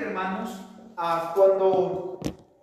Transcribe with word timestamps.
Hermanos, 0.00 0.60
cuando 1.34 2.20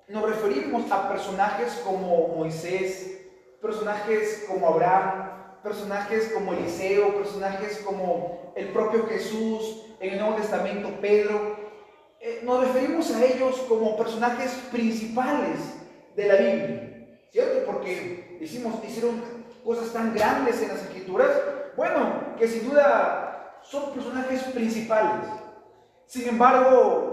nos 0.07 0.29
referimos 0.29 0.91
a 0.91 1.09
personajes 1.09 1.81
como 1.85 2.27
Moisés, 2.29 3.21
personajes 3.61 4.45
como 4.47 4.67
Abraham, 4.67 5.61
personajes 5.63 6.31
como 6.33 6.53
Eliseo, 6.53 7.15
personajes 7.15 7.79
como 7.85 8.53
el 8.55 8.67
propio 8.69 9.07
Jesús, 9.07 9.85
en 9.99 10.13
el 10.13 10.19
Nuevo 10.19 10.35
Testamento 10.35 10.89
Pedro, 11.01 11.57
eh, 12.19 12.41
nos 12.43 12.67
referimos 12.67 13.09
a 13.11 13.23
ellos 13.23 13.55
como 13.67 13.97
personajes 13.97 14.51
principales 14.71 15.59
de 16.15 16.27
la 16.27 16.35
Biblia, 16.35 17.07
¿cierto? 17.31 17.65
Porque 17.65 18.37
hicimos, 18.41 18.83
hicieron 18.83 19.21
cosas 19.63 19.91
tan 19.93 20.13
grandes 20.13 20.61
en 20.61 20.67
las 20.67 20.83
escrituras, 20.83 21.31
bueno, 21.75 22.35
que 22.37 22.47
sin 22.47 22.69
duda 22.69 23.59
son 23.63 23.93
personajes 23.93 24.43
principales. 24.43 25.27
Sin 26.05 26.27
embargo, 26.27 27.12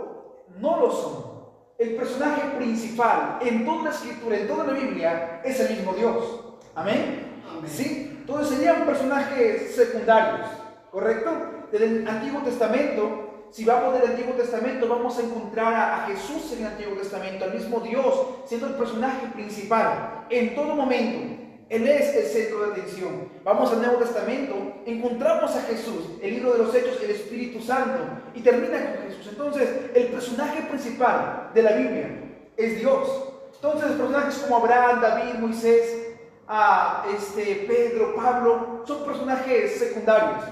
no 0.59 0.80
lo 0.80 0.93
son. 0.93 1.30
El 1.79 1.96
personaje 1.96 2.57
principal 2.57 3.39
en 3.41 3.64
toda 3.64 3.85
la 3.85 3.91
escritura, 3.91 4.36
en 4.36 4.49
toda 4.49 4.64
la 4.64 4.72
Biblia, 4.72 5.41
es 5.45 5.61
el 5.61 5.77
mismo 5.77 5.95
Dios. 5.95 6.45
Amén. 6.75 7.27
¿Sí? 7.67 8.17
Entonces 8.21 8.57
serían 8.57 8.85
personajes 8.86 9.75
secundarios, 9.75 10.49
¿correcto? 10.91 11.31
Del 11.72 12.07
Antiguo 12.07 12.43
Testamento 12.43 13.31
si 13.50 13.64
vamos 13.64 13.94
del 13.94 14.11
Antiguo 14.11 14.35
Testamento, 14.35 14.89
vamos 14.89 15.18
a 15.18 15.22
encontrar 15.22 15.75
a, 15.75 16.07
Jesús 16.07 16.53
en 16.53 16.61
el 16.61 16.72
Antiguo 16.72 16.94
Testamento, 16.94 17.44
al 17.44 17.55
mismo 17.55 17.80
Dios, 17.80 18.27
siendo 18.44 18.69
el 18.69 18.75
personaje 18.75 19.27
principal 19.35 20.27
en 20.30 20.55
todo 20.55 20.77
momento. 20.77 21.39
Él 21.70 21.86
es 21.86 22.16
el 22.16 22.24
centro 22.24 22.66
de 22.66 22.72
atención. 22.72 23.29
Vamos 23.44 23.70
al 23.70 23.80
Nuevo 23.80 23.98
Testamento, 23.98 24.56
encontramos 24.86 25.54
a 25.54 25.62
Jesús, 25.62 26.18
el 26.20 26.34
libro 26.34 26.52
de 26.52 26.58
los 26.58 26.74
Hechos, 26.74 26.98
el 27.00 27.12
Espíritu 27.12 27.60
Santo, 27.62 28.00
y 28.34 28.40
termina 28.40 28.96
con 28.96 29.04
Jesús. 29.04 29.29
Entonces, 29.30 29.68
el 29.94 30.08
personaje 30.08 30.62
principal 30.62 31.50
de 31.54 31.62
la 31.62 31.72
Biblia 31.74 32.08
es 32.56 32.80
Dios. 32.80 33.24
Entonces, 33.54 33.92
personajes 33.92 34.38
como 34.38 34.56
Abraham, 34.56 35.00
David, 35.00 35.34
Moisés, 35.38 36.08
a 36.48 37.04
este, 37.16 37.64
Pedro, 37.68 38.16
Pablo, 38.16 38.82
son 38.84 39.05
personajes 39.05 39.78
secundarios. 39.78 40.42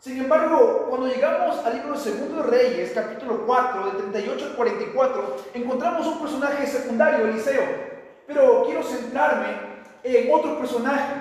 Sin 0.00 0.18
embargo, 0.18 0.88
cuando 0.90 1.06
llegamos 1.06 1.64
al 1.64 1.76
libro 1.76 1.96
Segundo 1.96 2.42
de 2.42 2.50
Reyes, 2.50 2.92
capítulo 2.94 3.46
4, 3.46 3.86
del 3.86 3.96
38 4.10 4.44
al 4.44 4.56
44, 4.56 5.36
encontramos 5.54 6.06
un 6.06 6.20
personaje 6.20 6.66
secundario, 6.66 7.26
Eliseo. 7.26 7.62
Pero 8.26 8.64
quiero 8.66 8.82
centrarme 8.82 9.71
en 10.04 10.32
otro 10.32 10.58
personaje 10.58 11.14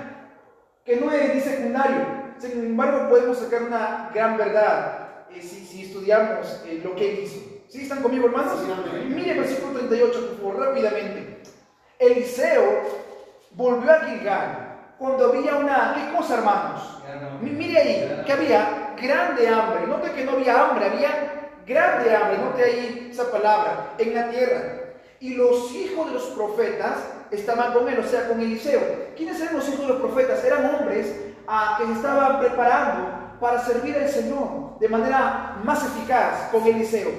que 0.86 0.96
no 0.98 1.12
es 1.12 1.36
ni 1.36 1.42
secundario. 1.42 2.22
Sin 2.40 2.52
embargo, 2.52 3.10
podemos 3.10 3.38
sacar 3.38 3.64
una 3.64 4.10
gran 4.14 4.38
verdad 4.38 5.26
eh, 5.34 5.42
si, 5.42 5.84
estudiamos 5.84 6.64
eh, 6.66 6.82
lo 6.84 6.96
que 6.96 7.12
él 7.12 7.20
hizo. 7.24 7.40
¿Sí 7.68 7.84
están 7.84 8.02
conmigo, 8.02 8.26
hermanos? 8.26 8.60
Mire 9.08 9.32
el 9.32 9.40
versículo 9.40 9.80
38, 9.80 10.38
por 10.42 10.54
favor, 10.54 10.68
rápidamente. 10.68 11.42
Eliseo 12.00 12.82
volvió 13.52 13.92
a 13.92 14.00
Gilgal 14.02 14.72
cuando 14.98 15.28
había 15.28 15.56
una, 15.56 15.94
¿qué 15.96 16.18
cosa 16.18 16.38
hermanos? 16.38 16.82
Mire 17.42 17.78
ahí, 17.78 18.24
que 18.26 18.34
había 18.34 18.94
grande 19.02 19.48
hambre. 19.48 19.88
Note 19.88 20.12
que 20.12 20.26
no 20.26 20.32
había 20.32 20.64
hambre, 20.64 20.86
había 20.86 21.50
grande 21.66 22.16
hambre. 22.16 22.38
Note 22.40 22.64
ahí 22.64 23.10
esa 23.12 23.32
palabra, 23.32 23.94
en 23.98 24.16
la 24.16 24.30
tierra. 24.30 24.62
Y 25.20 25.36
los 25.36 25.72
hijos 25.74 26.08
de 26.08 26.14
los 26.14 26.24
profetas 26.32 26.98
estaban 27.32 27.74
con 27.74 27.88
él, 27.88 28.00
o 28.00 28.04
sea, 28.04 28.28
con 28.28 28.40
Eliseo. 28.40 28.82
¿Quiénes 29.16 29.40
eran 29.42 29.56
los 29.56 29.68
hijos 29.68 29.82
de 29.82 29.88
los 29.88 30.02
profetas? 30.02 30.44
Eran 30.44 30.76
hombres 30.76 31.16
a, 31.48 31.78
que 31.78 31.86
se 31.88 31.94
estaban 31.94 32.40
preparando 32.40 33.38
para 33.40 33.64
servir 33.64 33.96
al 33.96 34.10
Señor 34.10 34.80
de 34.80 34.90
manera 34.90 35.60
más 35.64 35.84
eficaz 35.86 36.50
con 36.52 36.66
Eliseo. 36.66 37.10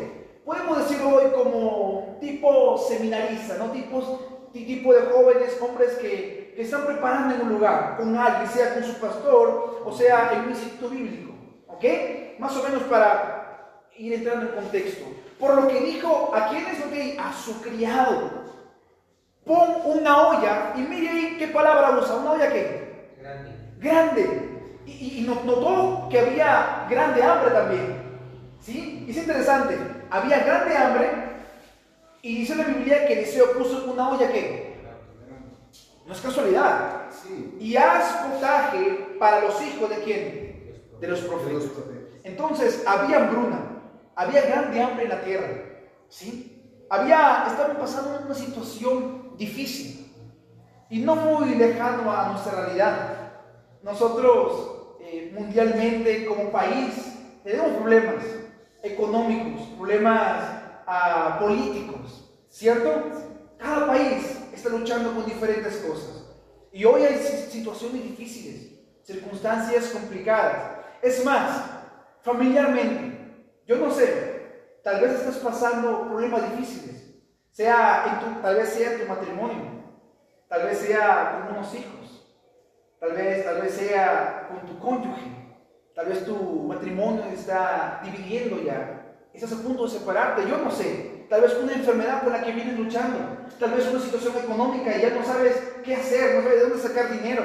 Podemos 0.44 0.78
decirlo 0.78 1.16
hoy 1.16 1.30
como 1.32 2.19
tipo 2.20 2.78
seminarista, 2.78 3.56
¿no? 3.58 3.70
Tipos, 3.70 4.20
tipo 4.52 4.92
de 4.92 5.02
jóvenes, 5.02 5.56
hombres 5.60 5.92
que 5.94 6.42
que 6.54 6.62
están 6.62 6.84
preparando 6.84 7.34
en 7.34 7.42
un 7.42 7.48
lugar 7.54 7.97
con 7.97 8.16
alguien, 8.16 8.48
sea 8.50 8.75
con 8.75 8.84
su 8.84 8.94
pastor 9.00 9.82
o 9.84 9.92
sea 9.92 10.32
en 10.34 10.41
un 10.42 10.50
instituto 10.50 10.88
bíblico. 10.88 11.32
¿Ok? 11.66 11.84
Más 12.38 12.56
o 12.56 12.62
menos 12.62 12.82
para 12.84 13.88
ir 13.97 14.12
entrando 14.12 14.47
en 14.47 14.54
contexto. 14.54 15.04
Por 15.38 15.54
lo 15.54 15.69
que 15.69 15.81
dijo, 15.81 16.31
¿a 16.34 16.48
quién 16.48 16.66
es 16.66 16.82
que? 16.82 17.19
A 17.19 17.32
su 17.32 17.60
criado. 17.62 18.31
Pon 19.52 19.82
una 19.84 20.28
olla 20.28 20.72
y 20.74 20.80
mire 20.80 21.10
ahí 21.10 21.36
qué 21.38 21.48
palabra 21.48 21.98
usa. 21.98 22.16
¿Una 22.16 22.32
olla 22.32 22.50
qué? 22.50 23.16
Grande. 23.20 23.50
Grande. 23.76 24.80
Y, 24.86 25.18
y 25.18 25.26
notó 25.26 26.08
que 26.08 26.20
había 26.20 26.86
grande 26.88 27.22
hambre 27.22 27.50
también. 27.50 28.02
¿Sí? 28.62 29.04
Es 29.10 29.16
interesante. 29.18 29.76
Había 30.08 30.38
grande 30.38 30.74
hambre 30.74 31.10
y 32.22 32.38
dice 32.38 32.56
la 32.56 32.64
Biblia 32.64 33.06
que 33.06 33.12
Eliseo 33.12 33.52
puso 33.52 33.92
una 33.92 34.08
olla 34.08 34.32
que 34.32 34.80
no 36.06 36.14
es 36.14 36.20
casualidad. 36.22 37.02
Y 37.60 37.76
haz 37.76 38.26
potaje 38.26 39.16
para 39.19 39.42
los 39.42 39.60
hijos 39.60 39.90
de 39.90 39.96
quién? 39.96 40.82
De 40.98 41.08
los 41.08 41.20
profetas. 41.20 41.64
Entonces, 42.24 42.84
había 42.86 43.19
hambruna, 43.19 43.60
había 44.16 44.46
grande 44.46 44.82
hambre 44.82 45.02
en 45.02 45.10
la 45.10 45.20
tierra. 45.20 45.48
¿Sí? 46.08 46.84
Había, 46.88 47.44
estaban 47.48 47.76
pasando 47.76 48.22
una 48.24 48.34
situación 48.34 49.22
difícil 49.37 50.15
y 50.91 50.98
no 50.98 51.16
muy 51.16 51.54
lejano 51.54 52.12
a 52.12 52.31
nuestra 52.31 52.66
realidad. 52.66 53.32
Nosotros, 53.82 54.97
eh, 55.00 55.32
mundialmente, 55.34 56.26
como 56.26 56.53
país, 56.53 57.16
tenemos 57.43 57.78
problemas 57.78 58.25
económicos, 58.82 59.62
problemas 59.78 60.44
ah, 60.87 61.38
políticos, 61.41 62.31
¿cierto? 62.48 62.91
Cada 63.59 63.87
país 63.87 64.38
está 64.53 64.69
luchando 64.69 65.15
con 65.15 65.25
diferentes 65.25 65.76
cosas. 65.76 66.26
Y 66.72 66.84
hoy 66.84 67.03
hay 67.03 67.19
situaciones 67.19 68.03
difíciles, 68.03 68.81
circunstancias 69.03 69.88
complicadas. 69.88 70.78
Es 71.00 71.25
más, 71.25 71.64
familiarmente, 72.22 73.47
yo 73.66 73.76
no 73.76 73.91
sé, 73.91 74.78
tal 74.82 75.00
vez 75.00 75.12
estás 75.12 75.37
pasando 75.37 76.09
problemas 76.09 76.50
difíciles, 76.50 77.01
sea 77.52 78.20
tu, 78.20 78.42
tal 78.42 78.56
vez 78.56 78.70
sea 78.70 78.98
tu 78.98 79.06
matrimonio, 79.06 79.62
tal 80.48 80.64
vez 80.64 80.78
sea 80.78 81.46
con 81.46 81.56
unos 81.56 81.74
hijos, 81.74 82.34
tal 82.98 83.12
vez, 83.12 83.44
tal 83.44 83.60
vez 83.60 83.74
sea 83.74 84.48
con 84.48 84.66
tu 84.66 84.78
cónyuge, 84.78 85.30
tal 85.94 86.06
vez 86.06 86.24
tu 86.24 86.34
matrimonio 86.34 87.24
está 87.32 88.00
dividiendo 88.02 88.62
ya, 88.62 89.16
estás 89.34 89.52
a 89.52 89.62
punto 89.62 89.84
de 89.84 89.90
separarte, 89.90 90.48
yo 90.48 90.58
no 90.58 90.70
sé, 90.70 91.26
tal 91.28 91.42
vez 91.42 91.54
una 91.62 91.74
enfermedad 91.74 92.22
con 92.22 92.32
la 92.32 92.42
que 92.42 92.52
vienes 92.52 92.78
luchando, 92.78 93.18
tal 93.60 93.70
vez 93.72 93.86
una 93.86 94.00
situación 94.00 94.34
económica 94.36 94.96
y 94.96 95.02
ya 95.02 95.10
no 95.10 95.24
sabes 95.24 95.56
qué 95.84 95.94
hacer, 95.94 96.36
no 96.36 96.42
sabes 96.42 96.56
de 96.56 96.69
dónde 96.69 96.82
sacar 96.82 97.12
dinero. 97.12 97.42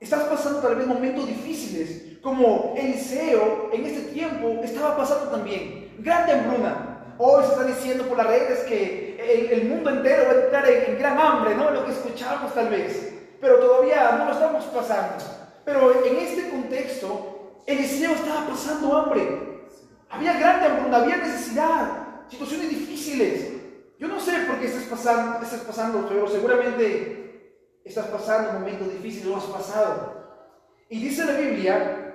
Estás 0.00 0.24
pasando 0.24 0.60
tal 0.60 0.76
vez 0.76 0.86
momentos 0.86 1.26
difíciles, 1.26 2.18
como 2.22 2.74
Eliseo 2.76 3.70
en 3.72 3.84
este 3.84 4.12
tiempo 4.12 4.60
estaba 4.62 4.96
pasando 4.96 5.30
también. 5.30 5.92
Grande 5.98 6.32
hambruna. 6.32 6.87
Hoy 7.20 7.42
se 7.44 7.50
está 7.50 7.64
diciendo 7.64 8.04
por 8.04 8.16
las 8.16 8.28
redes 8.28 8.60
que 8.60 9.50
el, 9.50 9.68
mundo 9.68 9.90
entero 9.90 10.24
va 10.26 10.30
a 10.30 10.44
entrar 10.44 10.68
en, 10.68 10.98
gran 10.98 11.18
hambre, 11.18 11.56
¿no? 11.56 11.70
Lo 11.70 11.84
que 11.84 11.90
escuchamos 11.90 12.54
tal 12.54 12.68
vez. 12.68 13.12
Pero 13.40 13.58
todavía 13.58 14.12
no 14.12 14.26
lo 14.26 14.32
estamos 14.32 14.64
pasando. 14.66 15.24
Pero 15.64 16.04
en 16.04 16.16
este 16.16 16.48
contexto, 16.48 17.62
Eliseo 17.66 18.12
estaba 18.12 18.46
pasando 18.46 18.96
hambre. 18.96 19.66
Había 20.08 20.38
grande 20.38 20.66
hambruna, 20.66 20.98
había 20.98 21.16
necesidad 21.16 22.06
situaciones 22.28 22.70
difíciles. 22.70 23.52
Yo 23.98 24.06
no 24.06 24.20
sé 24.20 24.32
por 24.46 24.60
qué 24.60 24.66
estás 24.66 24.84
pasando, 24.84 25.42
estás 25.42 25.60
pasando, 25.60 26.06
pero 26.08 26.28
seguramente 26.28 27.52
estás 27.84 28.06
pasando 28.06 28.52
momentos 28.52 28.92
difíciles, 28.92 29.26
lo 29.26 29.36
has 29.36 29.44
pasado. 29.44 30.44
Y 30.88 31.00
dice 31.00 31.24
la 31.24 31.32
Biblia 31.32 32.14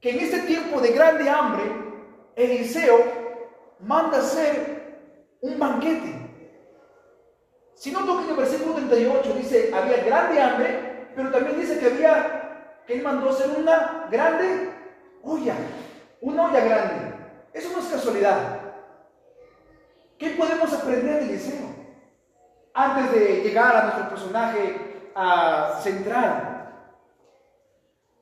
que 0.00 0.10
en 0.10 0.20
este 0.20 0.40
tiempo 0.40 0.80
de 0.80 0.92
grande 0.92 1.28
hambre, 1.28 1.64
Eliseo 2.34 3.21
manda 3.82 4.18
hacer 4.18 5.36
un 5.40 5.58
banquete. 5.58 6.14
Si 7.74 7.90
no 7.90 8.04
toca 8.04 8.22
en 8.24 8.30
el 8.30 8.36
versículo 8.36 8.74
38, 8.74 9.34
dice, 9.34 9.70
había 9.74 10.04
grande 10.04 10.40
hambre, 10.40 11.08
pero 11.16 11.30
también 11.30 11.60
dice 11.60 11.78
que 11.78 11.86
había, 11.86 12.82
que 12.86 12.94
él 12.94 13.02
mandó 13.02 13.30
hacer 13.30 13.50
una 13.58 14.06
grande 14.10 14.72
olla, 15.22 15.54
una 16.20 16.44
olla 16.46 16.60
grande. 16.60 17.14
Eso 17.52 17.70
no 17.72 17.80
es 17.80 17.86
casualidad. 17.86 18.60
¿Qué 20.16 20.30
podemos 20.30 20.72
aprender 20.72 21.20
de 21.20 21.24
Eliseo? 21.30 21.72
Antes 22.72 23.12
de 23.12 23.42
llegar 23.42 23.76
a 23.76 23.82
nuestro 23.82 24.08
personaje 24.08 24.92
central. 25.82 26.48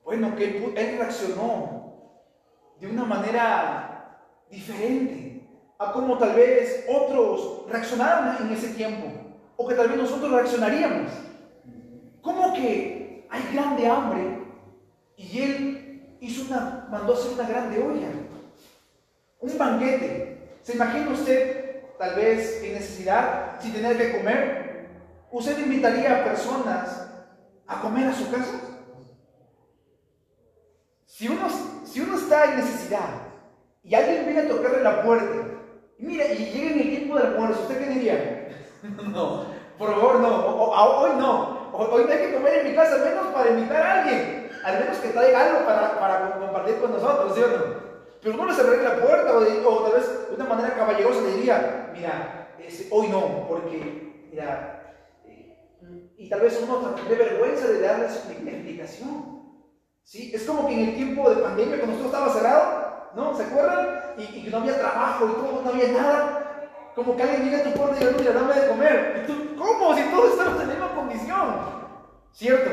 Bueno, 0.03 0.35
que 0.35 0.73
él 0.75 0.97
reaccionó 0.97 1.81
de 2.79 2.87
una 2.87 3.05
manera 3.05 4.19
diferente 4.49 5.30
a 5.81 5.91
como 5.91 6.15
tal 6.19 6.35
vez 6.35 6.85
otros 6.87 7.63
reaccionaron 7.67 8.45
en 8.45 8.53
ese 8.53 8.67
tiempo, 8.75 9.07
o 9.57 9.67
que 9.67 9.73
tal 9.73 9.87
vez 9.87 9.97
nosotros 9.97 10.31
reaccionaríamos. 10.31 11.11
¿Cómo 12.21 12.53
que 12.53 13.25
hay 13.27 13.49
grande 13.51 13.87
hambre 13.87 14.43
y 15.17 15.41
él 15.41 16.17
hizo 16.19 16.45
una, 16.45 16.87
mandó 16.91 17.15
hacer 17.15 17.31
una 17.33 17.49
grande 17.49 17.79
olla? 17.79 18.09
Un 19.39 19.57
banquete. 19.57 20.59
¿Se 20.61 20.73
imagina 20.73 21.09
usted, 21.09 21.81
tal 21.97 22.13
vez 22.13 22.61
en 22.61 22.73
necesidad, 22.73 23.59
sin 23.59 23.73
tener 23.73 23.97
que 23.97 24.19
comer? 24.19 24.87
¿Usted 25.31 25.57
invitaría 25.57 26.15
a 26.15 26.23
personas 26.23 27.09
a 27.65 27.81
comer 27.81 28.07
a 28.07 28.13
su 28.13 28.29
casa? 28.29 28.61
Si 31.07 31.27
uno, 31.27 31.47
si 31.85 32.01
uno 32.01 32.17
está 32.17 32.51
en 32.51 32.57
necesidad 32.57 33.09
y 33.83 33.95
alguien 33.95 34.25
viene 34.25 34.41
a 34.41 34.47
tocarle 34.47 34.83
la 34.83 35.01
puerta, 35.01 35.57
y 36.01 36.05
mira, 36.05 36.25
y 36.33 36.51
llega 36.51 36.71
en 36.71 36.79
el 36.79 36.89
tiempo 36.89 37.15
del 37.15 37.27
almuerzo, 37.27 37.61
¿usted 37.61 37.77
qué 37.77 37.89
diría? 37.91 38.49
no, 39.13 39.45
por 39.77 39.91
favor, 39.91 40.19
no, 40.19 40.45
hoy 40.55 41.11
no, 41.19 41.69
hoy 41.73 42.05
no 42.05 42.11
hay 42.11 42.17
que 42.17 42.33
comer 42.33 42.53
en 42.55 42.69
mi 42.69 42.75
casa, 42.75 42.95
al 42.95 43.05
menos 43.05 43.27
para 43.27 43.51
invitar 43.51 43.81
a 43.83 44.01
alguien, 44.01 44.49
al 44.63 44.79
menos 44.79 44.97
que 44.97 45.09
traiga 45.09 45.45
algo 45.45 45.65
para, 45.65 46.39
compartir 46.39 46.79
con 46.81 46.93
nosotros, 46.93 47.35
¿sí 47.35 47.43
o 47.43 47.47
no? 47.47 47.91
Pero 48.19 48.35
no 48.35 48.45
les 48.47 48.59
abriría 48.59 48.89
la 48.89 49.01
puerta 49.01 49.37
o, 49.37 49.83
tal 49.83 49.93
vez 49.93 50.29
de 50.29 50.35
una 50.35 50.45
manera 50.45 50.75
caballerosa 50.75 51.21
le 51.21 51.33
diría, 51.33 51.91
mira, 51.93 52.47
hoy 52.89 53.07
no, 53.09 53.47
porque, 53.47 54.27
mira, 54.31 54.95
eh, 55.25 56.13
y 56.17 56.29
tal 56.29 56.41
vez 56.41 56.59
uno 56.63 56.77
tendría 56.95 57.17
vergüenza 57.17 57.67
de 57.67 57.79
darles 57.79 58.25
explicación. 58.27 59.41
¿Sí? 60.03 60.31
Es 60.33 60.45
como 60.45 60.67
que 60.67 60.73
en 60.73 60.89
el 60.89 60.95
tiempo 60.95 61.29
de 61.29 61.43
pandemia, 61.43 61.77
cuando 61.79 61.97
todo 61.97 62.07
estaba 62.07 62.33
cerrado, 62.33 62.80
¿no? 63.15 63.35
¿Se 63.35 63.43
acuerdan? 63.43 64.01
Y, 64.17 64.47
y 64.47 64.49
no 64.51 64.57
había 64.57 64.79
trabajo 64.79 65.27
y 65.27 65.33
todo, 65.33 65.61
no 65.63 65.69
había 65.69 65.91
nada. 65.91 66.41
Como 66.95 67.15
que 67.15 67.23
alguien 67.23 67.43
llega 67.45 67.59
a 67.59 67.63
tu 67.63 67.71
puerta 67.71 67.95
y 67.95 68.05
dice, 68.05 68.15
mira, 68.19 68.33
dame 68.33 68.53
de 68.53 68.67
comer. 68.67 69.25
Y 69.27 69.55
¿cómo? 69.57 69.95
Si 69.95 70.03
todos 70.03 70.31
estamos 70.31 70.61
en 70.61 70.67
la 70.67 70.73
misma 70.73 70.95
condición. 70.95 71.55
¿Cierto? 72.33 72.71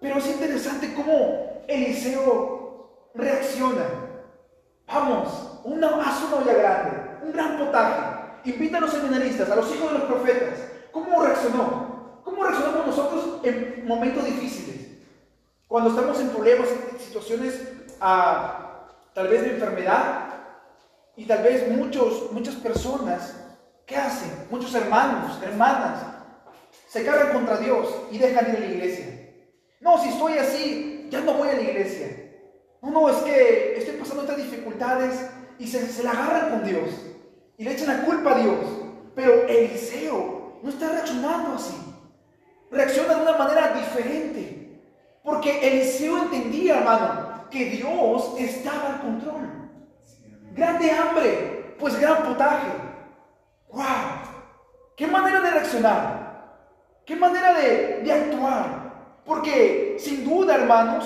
Pero 0.00 0.18
es 0.18 0.26
interesante 0.26 0.94
cómo 0.94 1.62
Eliseo 1.66 3.10
reacciona. 3.14 3.84
Vamos, 4.86 5.60
una, 5.64 5.88
haz 6.00 6.22
una 6.24 6.36
olla 6.36 6.54
grande, 6.54 6.90
un 7.22 7.32
gran 7.32 7.58
potaje. 7.58 8.16
Invita 8.44 8.78
a 8.78 8.80
los 8.82 8.92
seminaristas, 8.92 9.50
a 9.50 9.56
los 9.56 9.74
hijos 9.74 9.92
de 9.92 9.98
los 9.98 10.08
profetas. 10.08 10.60
¿Cómo 10.92 11.22
reaccionó? 11.22 12.20
¿Cómo 12.22 12.44
reaccionamos 12.44 12.86
nosotros 12.86 13.40
en 13.42 13.84
momentos 13.86 14.24
difíciles? 14.24 14.86
Cuando 15.66 15.90
estamos 15.90 16.20
en 16.20 16.28
problemas, 16.28 16.68
en 16.92 16.98
situaciones 17.00 17.60
ah, 18.00 18.65
tal 19.16 19.28
vez 19.28 19.40
de 19.40 19.52
enfermedad, 19.52 20.28
y 21.16 21.24
tal 21.24 21.42
vez 21.42 21.66
muchos, 21.70 22.30
muchas 22.32 22.54
personas, 22.56 23.34
¿qué 23.86 23.96
hacen? 23.96 24.30
Muchos 24.50 24.74
hermanos, 24.74 25.42
hermanas, 25.42 26.02
se 26.86 27.02
cargan 27.02 27.32
contra 27.32 27.56
Dios 27.56 27.88
y 28.10 28.18
dejan 28.18 28.50
ir 28.50 28.56
a 28.56 28.60
la 28.60 28.66
iglesia. 28.66 29.06
No, 29.80 29.96
si 29.96 30.10
estoy 30.10 30.34
así, 30.36 31.08
ya 31.10 31.22
no 31.22 31.32
voy 31.32 31.48
a 31.48 31.54
la 31.54 31.62
iglesia. 31.62 32.08
No, 32.82 32.90
no, 32.90 33.08
es 33.08 33.16
que 33.22 33.78
estoy 33.78 33.94
pasando 33.94 34.24
estas 34.24 34.36
dificultades 34.36 35.30
y 35.58 35.66
se, 35.66 35.86
se 35.86 36.02
la 36.02 36.10
agarran 36.10 36.50
con 36.50 36.68
Dios 36.68 36.90
y 37.56 37.64
le 37.64 37.72
echan 37.72 37.86
la 37.86 38.04
culpa 38.04 38.36
a 38.36 38.38
Dios. 38.42 38.66
Pero 39.14 39.48
Eliseo 39.48 40.58
no 40.62 40.68
está 40.68 40.90
reaccionando 40.90 41.54
así. 41.54 41.74
Reacciona 42.70 43.14
de 43.14 43.22
una 43.22 43.38
manera 43.38 43.72
diferente. 43.78 44.82
Porque 45.24 45.66
Eliseo 45.66 46.24
entendía, 46.24 46.76
hermano, 46.80 47.25
que 47.50 47.64
Dios 47.66 48.34
estaba 48.38 48.94
al 48.94 49.00
control. 49.00 49.70
Grande 50.52 50.90
hambre, 50.90 51.74
pues 51.78 51.98
gran 52.00 52.22
potaje. 52.22 52.68
¡Wow! 53.70 53.84
¿Qué 54.96 55.06
manera 55.06 55.40
de 55.40 55.50
reaccionar? 55.50 56.26
¿Qué 57.04 57.14
manera 57.14 57.54
de, 57.54 58.10
actuar? 58.10 59.20
Porque 59.24 59.96
sin 59.98 60.24
duda, 60.24 60.56
hermanos, 60.56 61.04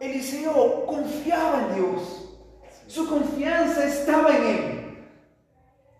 Eliseo 0.00 0.86
confiaba 0.86 1.62
en 1.62 1.74
Dios. 1.74 2.28
Su 2.86 3.08
confianza 3.08 3.84
estaba 3.84 4.36
en 4.36 4.46
Él. 4.46 5.08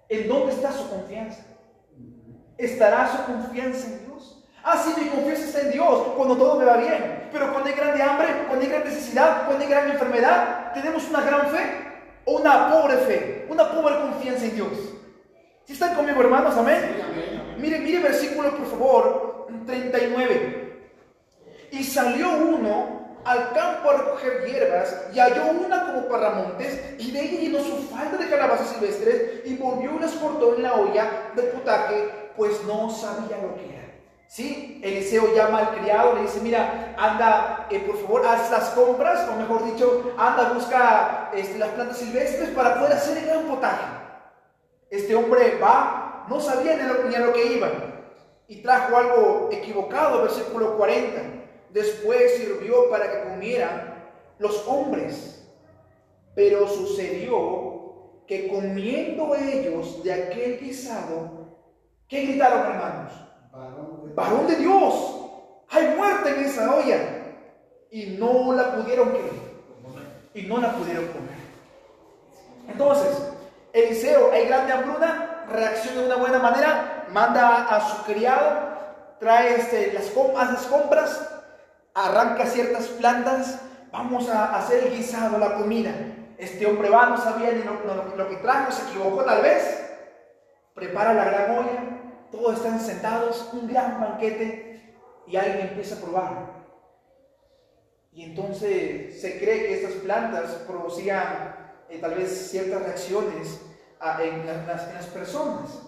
¿En 0.09 0.29
dónde 0.29 0.53
está 0.53 0.73
su 0.73 0.89
confianza? 0.89 1.45
¿Estará 2.57 3.11
su 3.11 3.33
confianza 3.33 3.87
en 3.89 4.07
Dios? 4.07 4.45
Ah, 4.63 4.77
sí, 4.77 4.93
mi 5.01 5.09
confianza 5.09 5.45
está 5.45 5.61
en 5.63 5.73
Dios 5.73 6.09
cuando 6.17 6.37
todo 6.37 6.59
me 6.59 6.65
va 6.65 6.77
bien. 6.77 7.22
Pero 7.33 7.51
cuando 7.51 7.69
hay 7.69 7.75
grande 7.75 8.03
hambre, 8.03 8.29
cuando 8.47 8.65
hay 8.65 8.71
gran 8.71 8.85
necesidad, 8.85 9.47
cuando 9.47 9.65
hay 9.65 9.71
gran 9.71 9.91
enfermedad, 9.91 10.73
¿tenemos 10.75 11.09
una 11.09 11.23
gran 11.23 11.49
fe 11.49 11.63
o 12.25 12.39
una 12.39 12.71
pobre 12.71 12.97
fe? 12.99 13.47
Una 13.49 13.71
pobre 13.71 13.97
confianza 13.99 14.45
en 14.45 14.55
Dios. 14.55 14.73
¿Sí 15.65 15.73
están 15.73 15.95
conmigo, 15.95 16.21
hermanos? 16.21 16.57
Amén. 16.57 17.55
Mire, 17.59 17.79
mire 17.79 18.01
versículo, 18.01 18.57
por 18.57 18.67
favor, 18.67 19.47
39. 19.67 20.89
Y 21.71 21.85
salió 21.85 22.31
uno 22.33 23.03
al 23.25 23.53
campo 23.53 23.91
a 23.91 23.97
recoger 23.99 24.45
hierbas 24.47 25.07
y 25.15 25.19
halló 25.21 25.45
una 25.65 25.87
como 25.87 26.09
parramontes 26.09 26.97
y 26.99 27.13
de 27.13 27.21
ella 27.21 27.41
llenó 27.41 27.59
su 27.61 27.77
falda 27.89 28.19
de 28.19 28.29
calabazas 28.29 28.71
silvestres 28.71 29.47
y 29.47 29.55
volvió 29.57 29.93
y 29.97 30.01
las 30.01 30.13
cortó 30.13 30.57
en 30.57 30.63
la 30.63 30.75
olla 30.75 31.31
del 31.37 31.47
potaje, 31.47 32.11
pues 32.37 32.63
no 32.65 32.91
sabía 32.91 33.39
lo 33.39 33.55
que 33.55 33.75
era. 33.75 33.82
¿Sí? 34.33 34.81
Eliseo 34.83 35.35
llama 35.35 35.59
al 35.59 35.79
criado, 35.79 36.15
le 36.15 36.23
dice, 36.23 36.41
mira, 36.41 36.95
anda, 36.97 37.67
eh, 37.71 37.81
por 37.81 37.99
favor, 37.99 38.27
haz 38.27 38.51
las 38.51 38.71
compras, 38.71 39.29
o 39.29 39.37
mejor 39.37 39.63
dicho, 39.71 40.15
anda, 40.17 40.55
busca 40.55 41.31
este, 41.35 41.59
las 41.59 41.69
plantas 41.73 41.99
silvestres 41.99 42.49
para 42.49 42.77
poder 42.77 42.95
hacer 42.95 43.19
el 43.19 43.27
gran 43.27 43.43
potaje. 43.43 43.85
Este 44.89 45.15
hombre 45.15 45.59
va, 45.63 46.25
no 46.31 46.41
sabía 46.41 46.77
ni 46.77 47.15
a 47.15 47.19
lo, 47.19 47.35
que 47.35 47.45
iba, 47.45 47.69
y 48.49 48.63
trajo 48.63 48.97
algo 48.97 49.51
equivocado, 49.53 50.23
versículo 50.23 50.79
40 50.79 51.21
después 51.69 52.39
sirvió 52.39 52.89
para 52.89 53.11
que 53.13 53.29
comieran 53.29 54.03
los 54.39 54.67
hombres. 54.67 55.47
Pero 56.35 56.67
sucedió 56.69 58.23
que 58.27 58.49
comiendo 58.49 59.35
ellos 59.35 60.03
de 60.03 60.15
aquel 60.15 60.59
guisado, 60.59 61.59
¿qué 62.09 62.23
gritaron 62.23 62.73
hermanos? 62.73 63.32
Varón 64.15 64.47
de, 64.47 64.57
Dios, 64.57 64.95
hay 65.71 65.95
muerte 65.97 66.31
en 66.31 66.45
esa 66.45 66.75
olla. 66.75 66.99
Y 67.91 68.17
no 68.19 68.53
la 68.53 68.75
pudieron 68.75 69.11
comer. 69.11 69.33
Y 70.35 70.43
no 70.43 70.59
la 70.59 70.73
pudieron 70.73 71.07
comer. 71.09 71.37
Entonces, 72.69 73.33
Eliseo, 73.73 74.33
hay 74.33 74.47
grande 74.47 74.73
hambruna, 74.73 75.45
reacciona 75.49 76.01
de 76.01 76.07
una 76.07 76.17
buena 76.17 76.39
manera, 76.39 77.07
manda 77.11 77.65
a 77.65 77.81
su 77.81 78.05
criado, 78.05 78.73
trae 79.19 79.57
este, 79.57 79.93
las, 79.93 80.11
compras, 80.67 81.29
arranca 81.95 82.47
ciertas 82.47 82.87
plantas, 82.89 83.61
vamos 83.91 84.29
a 84.29 84.57
hacer 84.57 84.85
el 84.85 84.97
guisado, 84.97 85.39
la 85.39 85.55
comida. 85.55 85.93
Este 86.39 86.67
hombre 86.67 86.89
va, 86.89 87.07
no 87.07 87.19
sabía 87.19 87.53
ni 87.53 87.63
lo, 87.63 88.29
que 88.29 88.37
trajo, 88.37 88.73
se 88.73 88.83
equivocó 88.89 89.25
tal 89.25 89.43
vez. 89.43 89.79
Prepara 90.75 91.15
la 91.15 91.25
gran 91.25 91.51
olla, 91.59 92.02
todos 92.33 92.57
están 92.57 92.81
sentados, 92.81 93.51
un 93.53 93.69
gran 93.69 94.01
banquete, 94.01 94.73
y 95.27 95.37
alguien 95.37 95.69
empieza 95.69 95.97
a 95.97 96.01
probar. 96.01 96.63
Y 98.13 98.25
entonces 98.25 99.21
se 99.21 99.39
cree 99.39 99.67
que 99.67 99.75
estas 99.75 99.93
plantas 100.03 100.51
producían 100.67 101.55
eh, 101.89 101.99
tal 101.99 102.15
vez 102.15 102.51
ciertas 102.51 102.83
reacciones 102.83 103.61
en, 104.21 104.47
las, 104.47 104.89
en 104.89 104.95
las 104.95 105.07
personas. 105.07 105.83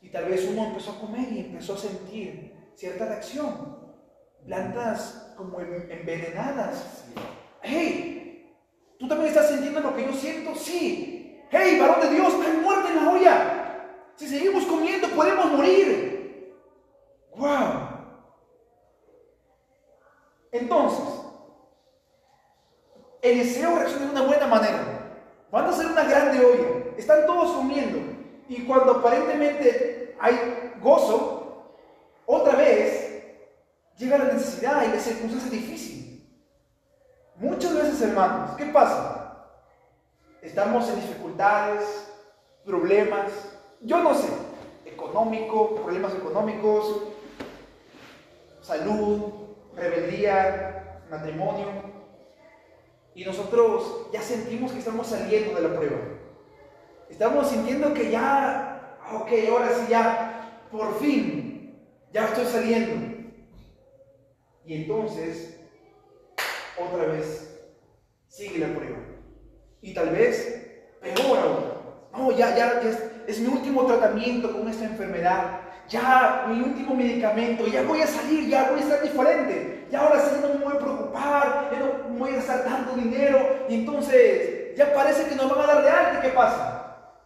Y 0.00 0.10
tal 0.10 0.26
vez 0.26 0.46
uno 0.50 0.66
empezó 0.66 0.92
a 0.92 1.00
comer 1.00 1.30
y 1.32 1.40
empezó 1.40 1.74
a 1.74 1.78
sentir 1.78 2.54
cierta 2.74 3.06
reacción. 3.06 3.78
Plantas 4.46 5.34
como 5.36 5.60
envenenadas. 5.60 7.04
¡Hey! 7.62 8.56
¿Tú 8.98 9.08
también 9.08 9.28
estás 9.30 9.48
sintiendo 9.48 9.80
lo 9.80 9.94
que 9.94 10.06
yo 10.06 10.12
siento? 10.12 10.54
Sí. 10.54 11.42
¡Hey, 11.50 11.78
varón 11.78 12.00
de 12.00 12.14
Dios! 12.14 12.34
¡Hay 12.34 12.56
muerte 12.58 12.88
en 12.88 12.96
la 12.96 13.10
olla! 13.10 13.59
Si 14.20 14.28
seguimos 14.28 14.66
comiendo, 14.66 15.08
podemos 15.08 15.46
morir. 15.46 16.54
¡Wow! 17.34 17.88
Entonces, 20.52 21.06
Eliseo 23.22 23.76
reacciona 23.76 24.04
de 24.04 24.10
una 24.10 24.26
buena 24.26 24.46
manera. 24.46 24.84
Van 25.50 25.64
a 25.64 25.70
hacer 25.70 25.86
una 25.86 26.04
grande 26.04 26.44
olla. 26.44 26.96
Están 26.98 27.24
todos 27.24 27.56
comiendo. 27.56 27.98
Y 28.46 28.66
cuando 28.66 28.92
aparentemente 28.96 30.14
hay 30.20 30.74
gozo, 30.82 31.72
otra 32.26 32.56
vez 32.56 33.24
llega 33.96 34.18
la 34.18 34.34
necesidad 34.34 34.84
y 34.84 34.88
la 34.88 35.00
circunstancia 35.00 35.50
difícil. 35.50 36.30
Muchas 37.36 37.74
veces, 37.74 38.02
hermanos, 38.02 38.54
¿qué 38.58 38.66
pasa? 38.66 39.46
Estamos 40.42 40.86
en 40.90 40.96
dificultades, 40.96 42.12
problemas, 42.66 43.32
yo 43.80 44.02
no 44.02 44.14
sé, 44.14 44.28
económico, 44.84 45.74
problemas 45.76 46.14
económicos, 46.14 47.02
salud, 48.60 49.32
rebeldía, 49.74 51.02
matrimonio. 51.10 51.66
Y 53.14 53.24
nosotros 53.24 54.08
ya 54.12 54.22
sentimos 54.22 54.72
que 54.72 54.78
estamos 54.78 55.06
saliendo 55.06 55.54
de 55.54 55.68
la 55.68 55.74
prueba. 55.74 55.98
Estamos 57.08 57.48
sintiendo 57.48 57.92
que 57.92 58.10
ya, 58.10 58.98
ok, 59.12 59.30
ahora 59.50 59.68
sí, 59.74 59.86
ya, 59.90 60.66
por 60.70 60.98
fin, 61.00 61.76
ya 62.12 62.26
estoy 62.26 62.44
saliendo. 62.46 63.10
Y 64.64 64.82
entonces, 64.82 65.58
otra 66.78 67.06
vez, 67.06 67.60
sigue 68.28 68.58
la 68.58 68.74
prueba. 68.74 68.98
Y 69.80 69.94
tal 69.94 70.10
vez, 70.10 70.86
peor 71.00 71.38
aún, 71.38 71.69
No, 72.20 72.30
ya, 72.32 72.54
ya, 72.54 72.80
es 73.26 73.40
mi 73.40 73.46
último 73.46 73.86
tratamiento 73.86 74.52
con 74.52 74.68
esta 74.68 74.84
enfermedad. 74.84 75.60
Ya, 75.88 76.44
mi 76.48 76.60
último 76.60 76.94
medicamento. 76.94 77.66
Ya 77.66 77.82
voy 77.82 78.02
a 78.02 78.06
salir, 78.06 78.48
ya 78.48 78.70
voy 78.70 78.80
a 78.80 78.82
estar 78.82 79.02
diferente. 79.02 79.86
Ya 79.90 80.00
ahora 80.00 80.20
sí 80.20 80.36
no 80.42 80.48
me 80.48 80.64
voy 80.64 80.76
a 80.76 80.78
preocupar, 80.78 81.70
ya 81.72 81.78
no 81.78 82.18
voy 82.18 82.30
a 82.30 82.36
gastar 82.36 82.64
tanto 82.64 82.94
dinero. 82.94 83.64
Y 83.70 83.74
entonces, 83.76 84.76
ya 84.76 84.92
parece 84.92 85.24
que 85.28 85.34
nos 85.34 85.48
van 85.48 85.60
a 85.60 85.66
dar 85.66 85.82
de 85.82 85.90
alta. 85.90 86.20
¿Qué 86.20 86.28
pasa? 86.28 87.16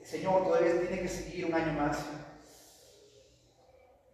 El 0.00 0.06
Señor 0.06 0.44
todavía 0.44 0.80
tiene 0.80 1.02
que 1.02 1.08
seguir 1.08 1.44
un 1.44 1.54
año 1.54 1.72
más. 1.74 1.98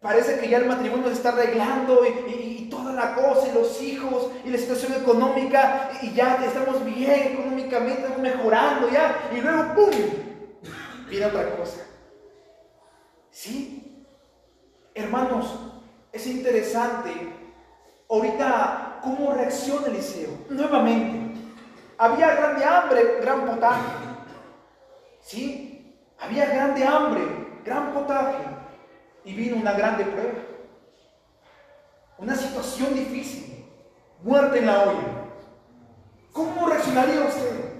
Parece 0.00 0.40
que 0.40 0.48
ya 0.48 0.56
el 0.56 0.66
matrimonio 0.66 1.08
se 1.08 1.14
está 1.14 1.28
arreglando 1.28 2.00
y, 2.06 2.68
toda 2.70 2.92
la 2.92 3.14
cosa, 3.14 3.48
y 3.48 3.52
los 3.52 3.82
hijos, 3.82 4.30
y 4.44 4.48
la 4.48 4.56
situación 4.56 4.94
económica, 4.94 5.90
y 6.00 6.12
ya 6.12 6.38
estamos 6.42 6.82
bien 6.84 7.32
económicamente, 7.32 8.02
estamos 8.02 8.20
mejorando 8.20 8.88
ya, 8.88 9.28
y 9.36 9.40
luego 9.40 9.74
¡pum! 9.74 9.90
Viene 11.08 11.26
otra 11.26 11.54
cosa. 11.56 11.80
¿Sí? 13.30 14.06
Hermanos, 14.94 15.58
es 16.12 16.26
interesante 16.26 17.10
ahorita 18.08 19.00
cómo 19.02 19.34
reacciona 19.34 19.88
Eliseo. 19.88 20.30
Nuevamente, 20.48 21.40
había 21.98 22.34
grande 22.36 22.64
hambre, 22.64 23.18
gran 23.20 23.44
potaje. 23.44 23.92
¿Sí? 25.20 25.94
Había 26.18 26.46
grande 26.46 26.84
hambre, 26.84 27.22
gran 27.64 27.92
potaje 27.92 28.59
y 29.24 29.34
vino 29.34 29.56
una 29.56 29.72
grande 29.72 30.04
prueba. 30.04 30.38
Una 32.18 32.36
situación 32.36 32.94
difícil. 32.94 33.64
Muerte 34.22 34.58
en 34.58 34.66
la 34.66 34.82
olla. 34.82 35.20
¿Cómo 36.32 36.68
reaccionaría 36.68 37.24
usted? 37.24 37.72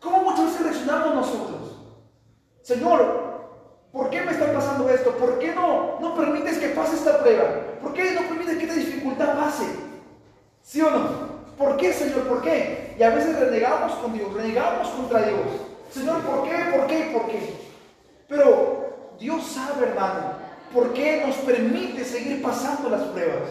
¿Cómo 0.00 0.22
muchas 0.22 0.46
veces 0.46 0.62
reaccionamos 0.62 1.14
nosotros? 1.14 1.58
Señor, 2.62 3.48
¿por 3.90 4.10
qué 4.10 4.22
me 4.22 4.32
está 4.32 4.52
pasando 4.52 4.88
esto? 4.90 5.12
¿Por 5.12 5.38
qué 5.38 5.54
no, 5.54 5.98
no 6.00 6.14
permites 6.14 6.58
que 6.58 6.68
pase 6.68 6.96
esta 6.96 7.20
prueba? 7.20 7.44
¿Por 7.82 7.94
qué 7.94 8.12
no 8.12 8.28
permites 8.28 8.58
que 8.58 8.64
esta 8.64 8.74
dificultad 8.74 9.38
pase? 9.38 9.64
¿Sí 10.62 10.82
o 10.82 10.90
no? 10.90 11.28
¿Por 11.56 11.76
qué, 11.76 11.92
Señor? 11.92 12.28
¿Por 12.28 12.42
qué? 12.42 12.94
Y 12.98 13.02
a 13.02 13.10
veces 13.10 13.38
renegamos 13.38 13.92
con 13.94 14.12
Dios, 14.12 14.32
renegamos 14.32 14.88
contra 14.88 15.22
Dios. 15.22 15.40
Señor, 15.90 16.20
¿por 16.20 16.44
qué? 16.44 16.56
¿Por 16.76 16.86
qué? 16.86 17.10
¿Por 17.12 17.26
qué? 17.26 17.54
Pero 18.28 19.14
Dios 19.18 19.44
sabe, 19.46 19.86
hermano, 19.86 20.36
¿Por 20.72 20.92
qué 20.92 21.22
nos 21.26 21.36
permite 21.36 22.04
seguir 22.04 22.42
pasando 22.42 22.90
las 22.90 23.02
pruebas? 23.02 23.48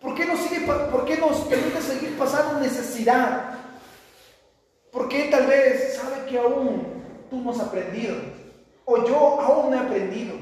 ¿Por 0.00 0.14
qué 0.14 0.26
nos, 0.26 0.38
sigue, 0.40 0.66
por 0.66 1.04
qué 1.04 1.16
nos 1.16 1.38
permite 1.40 1.80
seguir 1.82 2.16
pasando 2.18 2.60
necesidad? 2.60 3.56
¿Por 4.92 5.08
qué 5.08 5.24
tal 5.24 5.46
vez 5.46 5.96
sabe 5.96 6.26
que 6.28 6.38
aún 6.38 7.02
tú 7.28 7.40
no 7.40 7.50
has 7.50 7.60
aprendido? 7.60 8.14
O 8.84 9.04
yo 9.04 9.40
aún 9.40 9.70
no 9.70 9.76
he 9.76 9.80
aprendido. 9.80 10.36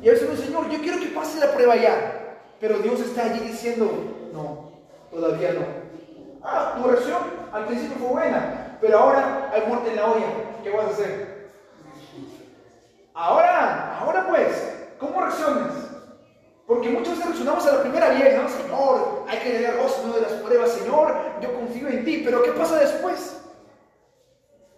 Y 0.00 0.08
a 0.08 0.12
veces 0.12 0.30
dice, 0.30 0.44
Señor, 0.44 0.70
yo 0.70 0.80
quiero 0.80 1.00
que 1.00 1.06
pase 1.06 1.40
la 1.40 1.52
prueba 1.52 1.74
ya. 1.76 2.36
Pero 2.60 2.78
Dios 2.78 3.00
está 3.00 3.24
allí 3.24 3.40
diciendo, 3.40 3.90
no, 4.32 4.70
todavía 5.10 5.52
no. 5.52 5.66
Ah, 6.42 6.76
tu 6.76 6.88
reacción 6.88 7.18
al 7.52 7.66
principio 7.66 7.96
fue 7.98 8.08
buena, 8.08 8.78
pero 8.80 8.98
ahora 8.98 9.50
hay 9.52 9.62
muerte 9.66 9.90
en 9.90 9.96
la 9.96 10.06
olla. 10.06 10.26
¿Qué 10.62 10.70
vas 10.70 10.86
a 10.86 10.90
hacer? 10.90 11.50
Ahora, 13.14 13.98
ahora 13.98 14.28
pues, 14.28 14.77
¿Cómo 14.98 15.20
reaccionas? 15.20 15.74
Porque 16.66 16.90
muchas 16.90 17.10
veces 17.10 17.24
reaccionamos 17.24 17.66
a 17.66 17.72
la 17.72 17.82
primera 17.82 18.08
vez, 18.10 18.36
¿no? 18.36 18.48
Señor, 18.48 19.24
hay 19.28 19.38
que 19.38 19.50
tener 19.50 19.76
gozo 19.78 20.12
de 20.12 20.20
las 20.20 20.32
pruebas, 20.32 20.72
Señor, 20.72 21.16
yo 21.40 21.54
confío 21.54 21.88
en 21.88 22.04
ti, 22.04 22.22
pero 22.24 22.42
¿qué 22.42 22.52
pasa 22.52 22.76
después? 22.76 23.40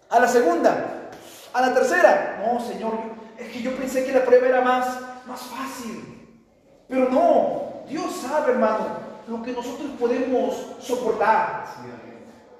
A 0.08 0.20
la 0.20 0.28
segunda, 0.28 1.10
a 1.52 1.60
la 1.60 1.74
tercera, 1.74 2.44
no, 2.44 2.60
Señor, 2.60 2.92
es 3.38 3.48
que 3.48 3.62
yo 3.62 3.74
pensé 3.76 4.04
que 4.04 4.12
la 4.12 4.24
prueba 4.24 4.46
era 4.46 4.60
más, 4.60 5.00
más 5.26 5.40
fácil, 5.40 6.38
pero 6.88 7.08
no, 7.08 7.84
Dios 7.88 8.14
sabe, 8.16 8.52
hermano, 8.52 8.86
lo 9.26 9.42
que 9.42 9.52
nosotros 9.52 9.90
podemos 9.98 10.76
soportar. 10.80 11.64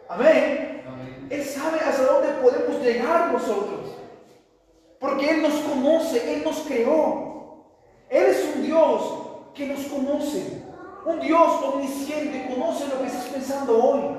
Amén. 0.08 0.82
Él 1.30 1.44
sabe 1.44 1.78
hasta 1.78 2.02
dónde 2.04 2.28
podemos 2.42 2.82
llegar 2.82 3.32
nosotros, 3.32 3.92
porque 4.98 5.30
Él 5.30 5.42
nos 5.42 5.54
conoce, 5.60 6.34
Él 6.34 6.42
nos 6.44 6.58
creó. 6.60 7.29
Él 8.10 8.24
es 8.26 8.56
un 8.56 8.62
Dios 8.64 9.02
que 9.54 9.66
nos 9.68 9.80
conoce. 9.86 10.64
Un 11.04 11.20
Dios 11.20 11.62
omnisciente, 11.62 12.52
conoce 12.52 12.88
lo 12.88 13.00
que 13.00 13.06
estás 13.06 13.28
pensando 13.28 13.82
hoy. 13.82 14.16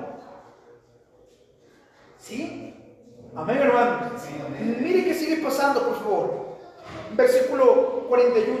¿Sí? 2.18 2.74
Amén, 3.34 3.58
hermano. 3.58 4.10
Mire 4.80 5.04
qué 5.04 5.14
sigue 5.14 5.36
pasando, 5.42 5.86
por 5.86 5.98
favor. 5.98 6.56
Versículo 7.14 8.06
41. 8.08 8.56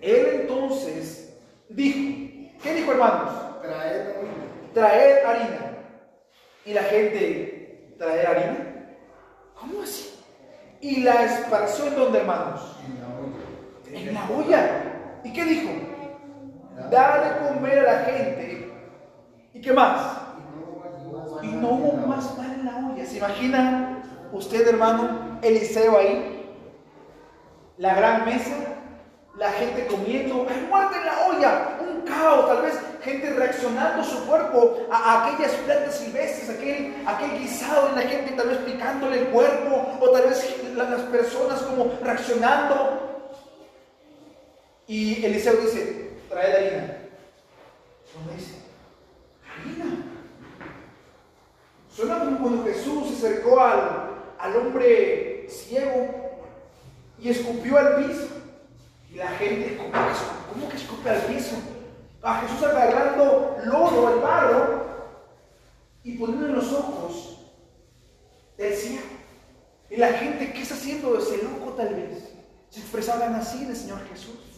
Él 0.00 0.28
entonces 0.40 1.34
dijo, 1.68 2.50
¿qué 2.62 2.74
dijo, 2.74 2.92
hermanos? 2.92 3.32
Traer 3.62 4.16
harina. 4.16 4.72
Traer 4.72 5.26
harina. 5.26 5.78
Y 6.64 6.72
la 6.72 6.82
gente, 6.84 7.94
¿traer 7.98 8.26
harina? 8.26 8.96
¿Cómo 9.58 9.82
así? 9.82 10.10
Y 10.80 11.00
la 11.02 11.24
esparció 11.24 11.86
en 11.86 11.96
donde, 11.96 12.18
hermanos? 12.18 12.76
en 12.86 13.03
la 13.90 14.28
olla. 14.36 15.20
¿Y 15.22 15.32
qué 15.32 15.44
dijo? 15.44 15.70
Dar 16.90 17.24
de 17.24 17.48
comer 17.48 17.78
a 17.80 17.82
la 17.92 17.98
gente. 18.00 18.72
¿Y 19.52 19.60
qué 19.60 19.72
más? 19.72 20.18
Y 21.42 21.46
no 21.46 21.68
hubo 21.70 22.06
más 22.06 22.26
pan 22.28 22.52
en 22.52 22.66
la 22.66 22.76
olla. 22.76 23.06
¿Se 23.06 23.18
imagina 23.18 24.02
usted, 24.32 24.66
hermano, 24.68 25.38
Eliseo 25.42 25.98
ahí? 25.98 26.30
La 27.78 27.94
gran 27.94 28.24
mesa, 28.24 28.54
la 29.36 29.50
gente 29.52 29.86
comiendo, 29.86 30.46
hay 30.48 30.66
muerte 30.68 30.96
en 30.96 31.06
la 31.06 31.26
olla, 31.26 31.78
un 31.80 32.02
caos, 32.02 32.46
tal 32.46 32.62
vez 32.62 32.78
gente 33.02 33.30
reaccionando 33.30 34.02
su 34.04 34.24
cuerpo 34.26 34.78
a, 34.90 35.24
aquellas 35.26 35.52
plantas 35.66 35.96
silvestres, 35.96 36.50
aquel, 36.50 36.94
aquel 37.04 37.38
guisado 37.38 37.90
y 37.92 37.96
la 37.96 38.02
gente 38.02 38.32
tal 38.32 38.48
vez 38.48 38.58
picándole 38.58 39.18
el 39.18 39.26
cuerpo, 39.26 39.98
o 40.00 40.10
tal 40.10 40.22
vez 40.22 40.56
las 40.74 41.00
personas 41.02 41.60
como 41.62 41.92
reaccionando 42.02 43.03
y 44.86 45.24
Eliseo 45.24 45.54
dice, 45.56 46.10
trae 46.28 46.52
la 46.52 46.58
harina. 46.58 46.98
¿Cómo 48.12 48.36
dice? 48.36 48.54
Harina. 49.48 50.04
Suena 51.90 52.18
como 52.18 52.38
cuando 52.38 52.64
Jesús 52.64 53.08
se 53.08 53.26
acercó 53.26 53.60
al, 53.60 54.10
al 54.38 54.56
hombre 54.56 55.46
ciego 55.48 56.40
y 57.18 57.30
escupió 57.30 57.78
al 57.78 58.04
piso. 58.04 58.28
Y 59.10 59.14
la 59.14 59.28
gente, 59.28 59.76
¿cómo 59.76 59.92
que, 59.92 60.52
cómo 60.52 60.68
que 60.68 60.76
escupe 60.76 61.08
al 61.08 61.22
piso? 61.22 61.56
A 62.22 62.40
Jesús 62.40 62.62
agarrando 62.62 63.56
lodo 63.64 64.08
al 64.08 64.20
barro 64.20 64.84
y 66.02 66.18
poniendo 66.18 66.46
en 66.46 66.54
los 66.56 66.72
ojos 66.72 67.38
del 68.56 68.74
ciego. 68.74 69.06
Y 69.88 69.96
la 69.96 70.12
gente, 70.14 70.52
¿qué 70.52 70.62
está 70.62 70.74
haciendo 70.74 71.16
ese 71.16 71.42
loco 71.42 71.72
tal 71.72 71.94
vez? 71.94 72.30
Se 72.70 72.80
expresaban 72.80 73.34
así 73.34 73.64
del 73.64 73.76
Señor 73.76 74.00
Jesús. 74.08 74.53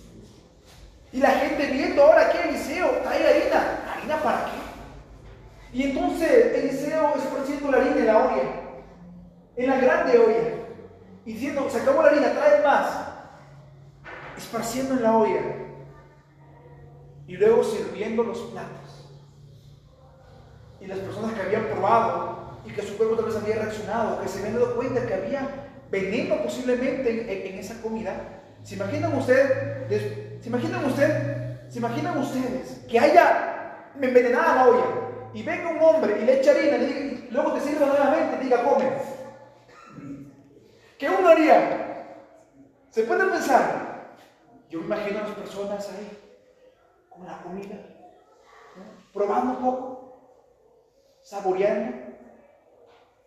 Y 1.13 1.19
la 1.19 1.31
gente 1.31 1.67
viendo 1.67 2.03
ahora 2.03 2.31
que 2.31 2.49
Eliseo 2.49 2.89
trae 3.03 3.27
harina. 3.27 3.93
¿Harina 3.93 4.23
para 4.23 4.45
qué? 4.47 5.79
Y 5.79 5.83
entonces 5.85 6.57
Eliseo 6.57 7.15
esparciendo 7.17 7.71
la 7.71 7.79
harina 7.79 7.97
en 7.97 8.07
la 8.07 8.19
olla, 8.19 8.43
en 9.57 9.67
la 9.71 9.77
grande 9.77 10.19
olla, 10.19 10.57
y 11.25 11.33
diciendo, 11.33 11.69
se 11.69 11.81
acabó 11.81 12.03
la 12.03 12.09
harina, 12.09 12.33
trae 12.33 12.63
más. 12.63 12.89
Esparciendo 14.37 14.95
en 14.95 15.03
la 15.03 15.17
olla. 15.17 15.43
Y 17.27 17.37
luego 17.37 17.65
sirviendo 17.65 18.23
los 18.23 18.39
platos. 18.39 19.11
Y 20.81 20.87
las 20.87 20.99
personas 20.99 21.33
que 21.35 21.43
habían 21.43 21.67
probado 21.67 22.61
y 22.65 22.71
que 22.71 22.83
su 22.83 22.97
cuerpo 22.97 23.17
tal 23.17 23.27
vez 23.27 23.37
había 23.37 23.57
reaccionado, 23.57 24.21
que 24.21 24.29
se 24.29 24.39
habían 24.39 24.55
dado 24.55 24.77
cuenta 24.77 25.07
que 25.07 25.15
había 25.15 25.49
veneno 25.91 26.43
posiblemente 26.43 27.49
en, 27.51 27.59
esa 27.59 27.81
comida. 27.81 28.36
¿Se 28.67 28.75
imaginan 28.75 29.17
usted 29.17 29.87
¿Se 30.47 30.49
imaginan 30.49 30.85
usted, 30.85 31.69
se 31.69 31.79
imaginan 31.79 32.19
ustedes 32.19 32.85
que 32.89 32.99
haya 32.99 33.93
envenenada 34.01 34.55
la 34.55 34.69
olla 34.69 34.85
y 35.35 35.43
venga 35.43 35.71
un 35.71 35.81
hombre 35.81 36.21
y 36.21 36.25
le 36.25 36.41
echa 36.41 36.51
harina 36.53 36.77
y, 36.77 37.29
luego 37.31 37.53
te 37.53 37.61
sirva 37.61 37.87
nuevamente 37.87 38.37
y 38.37 38.45
diga, 38.45 38.63
come? 38.63 38.93
¿Qué 40.99 41.09
uno 41.09 41.29
haría? 41.29 42.23
¿Se 42.91 43.03
puede 43.03 43.25
pensar? 43.27 44.17
Yo 44.71 44.81
imagino 44.81 45.19
a 45.19 45.23
las 45.23 45.33
personas 45.33 45.89
ahí 45.91 46.17
con 47.09 47.27
la 47.27 47.43
comida, 47.43 47.77
probando 49.13 49.53
un 49.53 49.65
poco, 49.65 50.43
saboreando, 51.23 51.97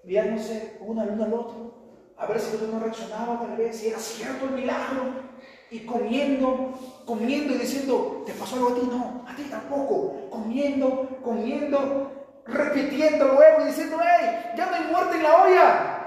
mirándose 0.03 0.77
uno 0.81 1.01
al 1.01 1.09
uno 1.09 1.23
al 1.25 1.33
otro, 1.33 1.73
a 2.17 2.25
ver 2.27 2.39
si 2.39 2.49
el 2.49 2.55
otro 2.63 2.67
no 2.67 2.79
reaccionaba 2.79 3.39
tal 3.39 3.57
vez, 3.57 3.77
si 3.77 3.87
era 3.87 3.99
cierto 3.99 4.45
el 4.45 4.51
milagro 4.51 5.28
y 5.71 5.79
comiendo, 5.85 6.73
comiendo 7.05 7.53
y 7.53 7.59
diciendo, 7.59 8.23
¿te 8.25 8.33
pasó 8.33 8.55
algo 8.55 8.69
a 8.69 8.75
ti? 8.75 8.81
No, 8.89 9.25
a 9.27 9.35
ti 9.35 9.43
tampoco. 9.43 10.29
Comiendo, 10.29 11.19
comiendo, 11.23 12.11
repitiendo 12.45 13.25
luego 13.25 13.61
y 13.61 13.67
diciendo, 13.67 13.97
¡hey! 14.01 14.53
Ya 14.57 14.65
no 14.65 14.75
hay 14.75 14.91
muerte 14.91 15.17
en 15.17 15.23
la 15.23 15.43
olla. 15.43 15.99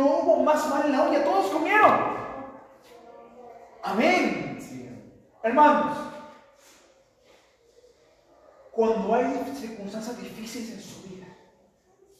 no 0.00 0.06
hubo 0.06 0.42
más 0.42 0.68
mal 0.68 0.86
en 0.86 0.92
la 0.92 1.08
olla, 1.08 1.24
todos 1.24 1.50
comieron. 1.50 2.20
Amén. 3.82 4.58
Hermanos, 5.42 5.96
cuando 8.72 9.14
hay 9.14 9.54
circunstancias 9.58 10.20
difíciles 10.20 10.70
en 10.72 10.80
su 10.80 11.02
vida, 11.08 11.26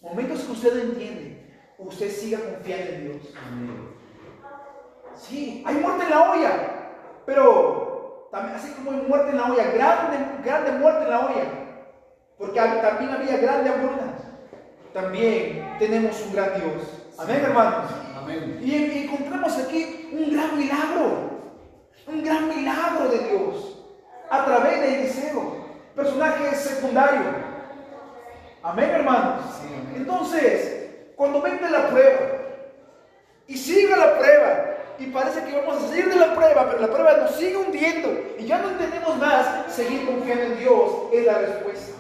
momentos 0.01 0.41
que 0.41 0.53
usted 0.53 0.75
no 0.75 0.93
entiende, 0.93 1.55
usted 1.79 2.11
siga 2.11 2.39
confiando 2.39 2.93
en 2.93 3.05
Dios. 3.05 3.35
Sí, 5.21 5.63
hay 5.67 5.77
muerte 5.77 6.05
en 6.05 6.11
la 6.11 6.31
olla, 6.31 6.53
pero 7.27 8.29
también 8.33 8.57
así 8.57 8.73
como 8.73 8.93
hay 8.93 9.07
muerte 9.07 9.31
en 9.31 9.37
la 9.37 9.45
olla, 9.45 9.71
grande, 9.71 10.17
grande 10.43 10.73
muerte 10.73 11.05
en 11.05 11.11
la 11.11 11.21
olla, 11.21 11.45
porque 12.39 12.59
también 12.59 13.11
había 13.11 13.37
grande 13.37 13.71
hambruna. 13.71 14.15
También 14.95 15.77
tenemos 15.79 16.21
un 16.27 16.33
gran 16.33 16.55
Dios. 16.55 17.13
Amén, 17.19 17.43
hermanos. 17.45 17.91
Amén. 18.17 18.59
Y 18.63 19.05
encontramos 19.05 19.57
aquí 19.59 20.11
un 20.13 20.33
gran 20.33 20.59
milagro, 20.59 21.31
un 22.07 22.25
gran 22.25 22.49
milagro 22.49 23.09
de 23.09 23.19
Dios 23.29 23.79
a 24.31 24.45
través 24.45 24.81
de 24.81 25.01
Eliseo, 25.01 25.67
personaje 25.95 26.55
secundario. 26.57 27.21
Amén, 28.63 28.91
hermanos. 28.91 29.45
Entonces, 29.95 31.13
cuando 31.15 31.43
venga 31.43 31.71
la 31.71 31.89
prueba 31.89 32.21
y 33.47 33.57
siga 33.57 33.97
la 33.97 34.19
prueba, 34.19 34.71
y 35.01 35.07
parece 35.07 35.43
que 35.45 35.57
vamos 35.57 35.83
a 35.83 35.89
salir 35.89 36.11
de 36.11 36.17
la 36.17 36.35
prueba, 36.35 36.67
pero 36.69 36.83
la 36.83 36.93
prueba 36.93 37.17
nos 37.17 37.35
sigue 37.37 37.57
hundiendo 37.57 38.11
y 38.39 38.45
ya 38.45 38.59
no 38.59 38.69
tenemos 38.77 39.17
más, 39.17 39.75
seguir 39.75 40.05
confiando 40.05 40.45
en 40.45 40.59
Dios 40.59 40.91
es 41.11 41.25
la 41.25 41.39
respuesta. 41.39 41.93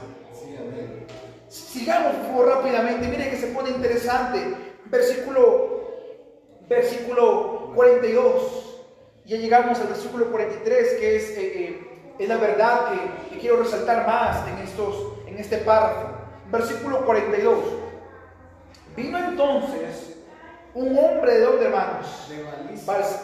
Sigamos 1.49 2.14
por 2.28 2.47
rápidamente, 2.47 3.09
mire 3.09 3.30
que 3.30 3.38
se 3.38 3.49
pone 3.49 3.71
interesante. 3.71 4.54
Versículo, 4.85 5.80
versículo 6.69 7.73
42. 7.75 8.83
Ya 9.25 9.37
llegamos 9.37 9.80
al 9.80 9.88
versículo 9.88 10.30
43, 10.30 10.95
que 10.95 11.16
es, 11.16 11.30
eh, 11.30 11.38
eh, 11.38 12.14
es 12.19 12.28
la 12.28 12.37
verdad 12.37 12.92
que, 12.92 13.30
que, 13.30 13.40
quiero 13.40 13.62
resaltar 13.62 14.07
más 14.07 14.47
en, 14.49 14.59
estos, 14.59 15.14
en 15.26 15.38
este 15.38 15.59
párrafo. 15.59 16.09
Versículo 16.50 17.04
42. 17.04 17.59
Vino 18.95 19.19
entonces 19.19 20.09
un 20.74 20.96
hombre 20.96 21.34
de 21.34 21.40
donde 21.40 21.66
hermanos? 21.66 22.28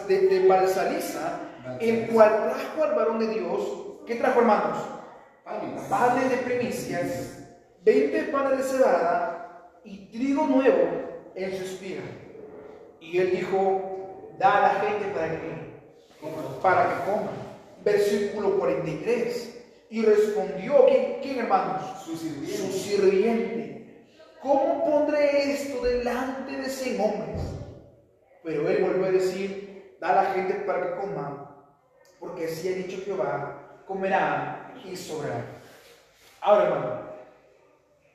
De, 0.07 0.19
de, 0.19 0.27
de 0.27 0.47
Balsaliza, 0.47 1.39
el 1.79 2.07
cual 2.07 2.49
trajo 2.49 2.83
al 2.83 2.95
varón 2.95 3.19
de 3.19 3.27
Dios. 3.27 3.61
¿Qué 4.05 4.15
trajo, 4.15 4.39
hermanos? 4.39 4.77
Panes 5.89 6.29
de 6.29 6.37
primicias, 6.37 7.39
20 7.83 8.23
panes 8.25 8.57
de 8.57 8.63
cebada 8.63 9.69
y 9.83 10.07
trigo 10.07 10.45
nuevo 10.45 11.31
en 11.35 11.57
su 11.57 11.63
espiga. 11.63 12.01
Y 12.99 13.17
él 13.19 13.31
dijo, 13.31 14.31
da 14.37 14.57
a 14.57 14.61
la 14.61 14.79
gente 14.81 15.05
para 15.13 15.31
que, 15.31 16.61
para 16.61 16.83
que 16.89 17.11
coma. 17.11 17.31
Versículo 17.83 18.57
43. 18.57 19.53
Y 19.89 20.01
respondió, 20.03 20.85
¿quién, 20.87 21.19
quién 21.21 21.39
hermanos? 21.39 21.81
Su 22.03 22.17
sirviente. 22.17 22.57
Su 22.57 22.71
sirviente 22.73 23.76
¿cómo 24.41 24.85
pondré 24.85 25.53
esto 25.53 25.81
delante 25.83 26.57
de 26.57 26.69
cien 26.69 26.99
hombres? 27.01 27.41
Pero 28.43 28.69
él 28.69 28.83
volvió 28.83 29.05
a 29.05 29.11
decir, 29.11 29.97
da 29.99 30.09
a 30.09 30.23
la 30.23 30.31
gente 30.31 30.53
para 30.55 30.81
que 30.81 31.01
coma, 31.01 31.65
porque 32.19 32.45
así 32.45 32.69
ha 32.69 32.75
dicho 32.75 33.01
Jehová, 33.03 33.83
comerá 33.85 34.73
y 34.83 34.95
sobrará. 34.95 35.43
Ahora, 36.41 36.63
hermano, 36.63 37.01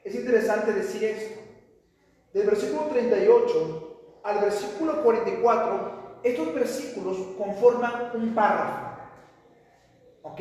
es 0.04 0.14
interesante 0.14 0.72
decir 0.72 1.04
esto. 1.04 1.40
Del 2.32 2.46
versículo 2.46 2.86
38 2.86 4.20
al 4.24 4.40
versículo 4.40 5.02
44, 5.02 6.20
estos 6.22 6.54
versículos 6.54 7.16
conforman 7.36 8.12
un 8.14 8.34
párrafo. 8.34 8.96
¿Ok? 10.22 10.40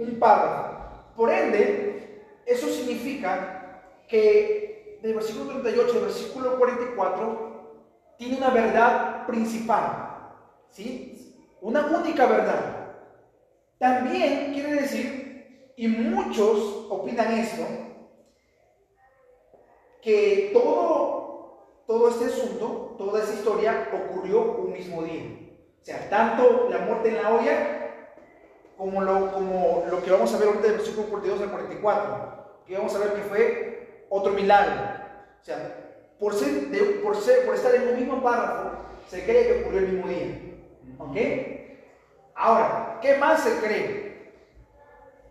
Un 0.00 0.18
párrafo. 0.18 1.14
Por 1.14 1.30
ende, 1.30 2.24
eso 2.46 2.68
significa 2.68 3.82
que 4.08 4.67
del 5.02 5.14
versículo 5.14 5.50
38 5.50 5.92
al 5.94 6.04
versículo 6.04 6.58
44 6.58 7.48
tiene 8.18 8.36
una 8.36 8.50
verdad 8.50 9.26
principal, 9.26 10.34
¿sí? 10.70 11.36
Una 11.60 11.86
única 11.86 12.26
verdad. 12.26 12.96
También 13.78 14.52
quiere 14.52 14.74
decir, 14.74 15.72
y 15.76 15.86
muchos 15.86 16.86
opinan 16.90 17.32
esto, 17.32 17.64
que 20.02 20.50
todo, 20.52 21.82
todo 21.86 22.08
este 22.08 22.26
asunto, 22.26 22.96
toda 22.98 23.22
esta 23.22 23.34
historia 23.34 23.88
ocurrió 23.92 24.56
un 24.56 24.72
mismo 24.72 25.02
día. 25.02 25.22
O 25.80 25.84
sea, 25.84 26.08
tanto 26.10 26.68
la 26.70 26.78
muerte 26.78 27.10
en 27.10 27.22
la 27.22 27.34
olla 27.34 27.78
como 28.76 29.00
lo, 29.02 29.32
como 29.32 29.84
lo 29.88 30.02
que 30.02 30.10
vamos 30.10 30.34
a 30.34 30.38
ver 30.38 30.48
ahorita 30.48 30.66
del 30.66 30.76
versículo 30.78 31.08
42 31.08 31.40
al 31.42 31.50
44, 31.50 32.62
que 32.66 32.76
vamos 32.76 32.94
a 32.94 32.98
ver 32.98 33.12
que 33.14 33.22
fue 33.22 33.87
otro 34.08 34.32
milagro. 34.32 34.72
O 35.40 35.44
sea, 35.44 35.74
por, 36.18 36.34
ser, 36.34 36.68
por, 37.02 37.16
ser, 37.16 37.46
por 37.46 37.54
estar 37.54 37.74
en 37.74 37.88
un 37.88 37.96
mismo 37.96 38.22
párrafo, 38.22 38.70
se 39.08 39.24
cree 39.24 39.46
que 39.46 39.62
ocurrió 39.62 39.80
el 39.80 39.88
mismo 39.88 40.08
día. 40.08 40.26
¿Ok? 40.98 41.16
Ahora, 42.34 42.98
¿qué 43.00 43.16
más 43.16 43.42
se 43.42 43.58
cree? 43.58 44.08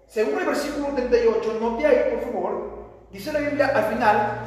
Según 0.08 0.40
el 0.40 0.46
versículo 0.46 0.88
38, 0.96 1.58
note 1.60 1.86
ahí, 1.86 2.16
por 2.16 2.32
favor, 2.32 2.78
dice 3.12 3.34
la 3.34 3.40
Biblia 3.40 3.68
al 3.68 3.86
final 3.86 4.40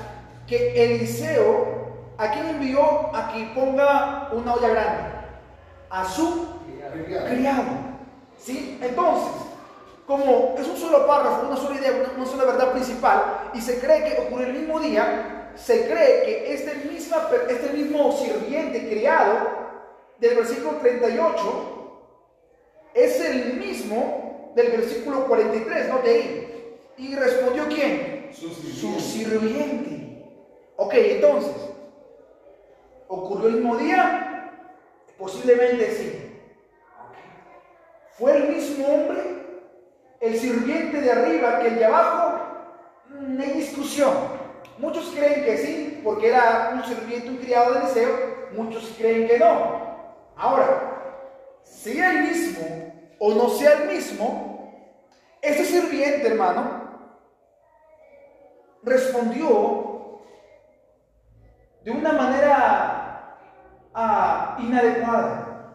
que 0.47 0.85
Eliseo, 0.85 2.15
¿a 2.19 2.31
quién 2.33 2.47
envió 2.49 3.15
a 3.15 3.33
que 3.33 3.53
ponga 3.55 4.31
una 4.33 4.55
olla 4.55 4.69
grande? 4.69 5.03
A 5.91 6.05
su 6.05 6.49
criado. 7.29 7.63
¿Sí? 8.39 8.79
Entonces, 8.83 9.40
como 10.11 10.57
es 10.59 10.67
un 10.67 10.77
solo 10.77 11.07
párrafo, 11.07 11.47
una 11.47 11.57
sola 11.57 11.79
idea, 11.79 11.93
una, 12.17 12.27
sola 12.27 12.45
verdad 12.45 12.73
principal, 12.73 13.53
y 13.55 13.61
se 13.61 13.79
cree 13.79 14.03
que 14.03 14.21
ocurrió 14.23 14.49
el 14.49 14.55
mismo 14.55 14.81
día, 14.81 15.53
se 15.55 15.87
cree 15.87 16.25
que 16.25 16.53
este, 16.53 16.75
misma, 16.89 17.29
este 17.49 17.73
mismo 17.73 18.11
sirviente 18.11 18.89
criado 18.89 19.39
del 20.19 20.35
versículo 20.35 20.79
38 20.79 22.09
es 22.93 23.21
el 23.21 23.55
mismo 23.55 24.53
del 24.57 24.73
versículo 24.73 25.27
43, 25.27 25.89
¿no? 25.89 25.99
De 26.01 26.11
ahí. 26.11 26.77
¿Y 26.97 27.15
respondió 27.15 27.69
quién? 27.69 28.31
Su 28.33 28.49
sirviente. 28.49 28.81
Su 28.81 29.01
sirviente. 29.01 30.25
Ok, 30.75 30.95
entonces, 30.95 31.55
¿ocurrió 33.07 33.47
el 33.47 33.55
mismo 33.55 33.77
día? 33.77 34.51
Posiblemente 35.17 35.89
sí. 35.93 36.37
¿Fue 38.19 38.37
el 38.37 38.49
mismo 38.49 38.89
hombre? 38.89 39.40
El 40.21 40.39
sirviente 40.39 41.01
de 41.01 41.11
arriba 41.11 41.61
que 41.61 41.69
el 41.69 41.79
de 41.79 41.87
abajo, 41.87 42.41
no 43.09 43.43
hay 43.43 43.53
discusión. 43.53 44.13
Muchos 44.79 45.13
creen 45.15 45.45
que 45.45 45.59
sí, 45.59 46.01
porque 46.05 46.29
era 46.29 46.73
un 46.75 46.85
sirviente, 46.85 47.31
un 47.31 47.39
criado 47.39 47.75
de 47.75 47.81
deseo, 47.81 48.11
muchos 48.53 48.95
creen 48.99 49.27
que 49.27 49.39
no. 49.39 49.81
Ahora, 50.37 51.61
sea 51.65 52.13
el 52.13 52.29
mismo 52.29 53.17
o 53.19 53.35
no 53.35 53.49
sea 53.51 53.83
el 53.83 53.89
mismo, 53.89 54.73
ese 55.43 55.65
sirviente, 55.65 56.27
hermano, 56.27 56.81
respondió 58.83 60.21
de 61.83 61.91
una 61.91 62.13
manera 62.13 63.39
ah, 63.95 64.57
inadecuada, 64.61 65.75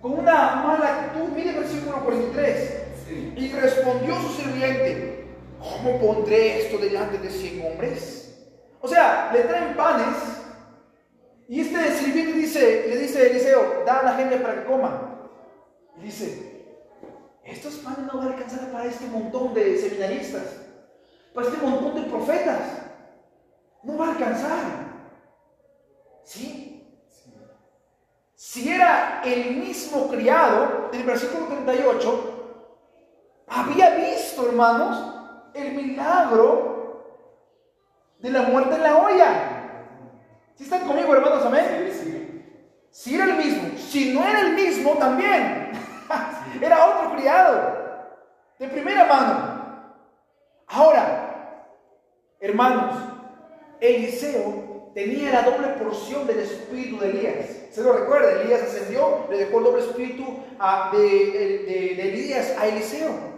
con 0.00 0.18
una 0.18 0.56
mala 0.56 0.88
actitud. 0.88 1.28
Mire 1.30 1.58
versículo 1.58 2.00
43. 2.04 2.83
Y 3.10 3.52
respondió 3.52 4.14
su 4.20 4.28
sirviente, 4.30 5.26
¿cómo 5.58 6.00
pondré 6.00 6.62
esto 6.62 6.78
delante 6.78 7.18
de 7.18 7.30
cien 7.30 7.64
hombres? 7.66 8.46
O 8.80 8.88
sea, 8.88 9.30
le 9.32 9.40
traen 9.42 9.76
panes 9.76 10.16
y 11.48 11.60
este 11.60 11.92
sirviente 11.92 12.32
dice, 12.32 12.86
le 12.88 12.96
dice 12.96 13.18
a 13.18 13.26
Eliseo, 13.26 13.82
da 13.84 14.00
a 14.00 14.04
la 14.04 14.14
gente 14.14 14.36
para 14.38 14.54
que 14.54 14.64
coma. 14.64 15.30
Y 15.98 16.04
dice, 16.04 16.64
estos 17.44 17.74
panes 17.74 18.10
no 18.10 18.18
van 18.18 18.28
a 18.28 18.30
alcanzar 18.32 18.70
para 18.70 18.86
este 18.86 19.06
montón 19.06 19.52
de 19.52 19.78
seminaristas, 19.78 20.42
para 21.34 21.48
este 21.48 21.60
montón 21.60 21.94
de 22.02 22.08
profetas. 22.08 22.62
No 23.82 23.98
va 23.98 24.06
a 24.06 24.10
alcanzar. 24.12 24.62
¿Sí? 26.24 26.74
Si 28.34 28.68
era 28.70 29.22
el 29.24 29.56
mismo 29.56 30.08
criado 30.08 30.88
del 30.90 31.02
versículo 31.04 31.46
38, 31.46 32.33
había 33.46 33.90
visto, 33.90 34.46
hermanos, 34.46 35.50
el 35.54 35.72
milagro 35.72 36.74
de 38.18 38.30
la 38.30 38.42
muerte 38.42 38.74
en 38.74 38.82
la 38.82 38.96
olla. 38.96 39.50
¿Sí 40.56 40.64
están 40.64 40.86
conmigo, 40.86 41.14
hermanos? 41.14 41.44
Amén. 41.44 42.34
Si 42.90 43.14
era 43.14 43.24
el 43.24 43.34
mismo, 43.36 43.76
si 43.76 44.14
no 44.14 44.24
era 44.24 44.40
el 44.40 44.54
mismo, 44.54 44.92
también. 44.92 45.72
era 46.62 46.86
otro 46.86 47.16
criado. 47.16 47.84
De 48.58 48.68
primera 48.68 49.04
mano. 49.04 49.54
Ahora, 50.68 51.66
hermanos, 52.40 52.94
Eliseo 53.80 54.90
tenía 54.94 55.32
la 55.32 55.42
doble 55.42 55.68
porción 55.68 56.26
del 56.26 56.40
espíritu 56.40 56.98
de 56.98 57.10
Elías. 57.10 57.46
¿Se 57.72 57.82
lo 57.82 57.92
recuerda? 57.92 58.42
Elías 58.42 58.62
ascendió, 58.62 59.26
le 59.28 59.38
dejó 59.38 59.58
el 59.58 59.64
doble 59.64 59.82
espíritu 59.82 60.24
de, 60.92 61.96
de, 61.96 62.08
Elías 62.08 62.56
a 62.58 62.68
Eliseo. 62.68 63.33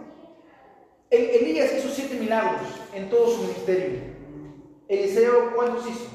Elías 1.09 1.71
hizo 1.77 1.89
siete 1.89 2.15
milagros 2.15 2.61
en 2.93 3.09
todo 3.09 3.29
su 3.29 3.43
ministerio. 3.43 3.99
Eliseo, 4.87 5.55
¿cuántos 5.55 5.87
hizo? 5.87 6.05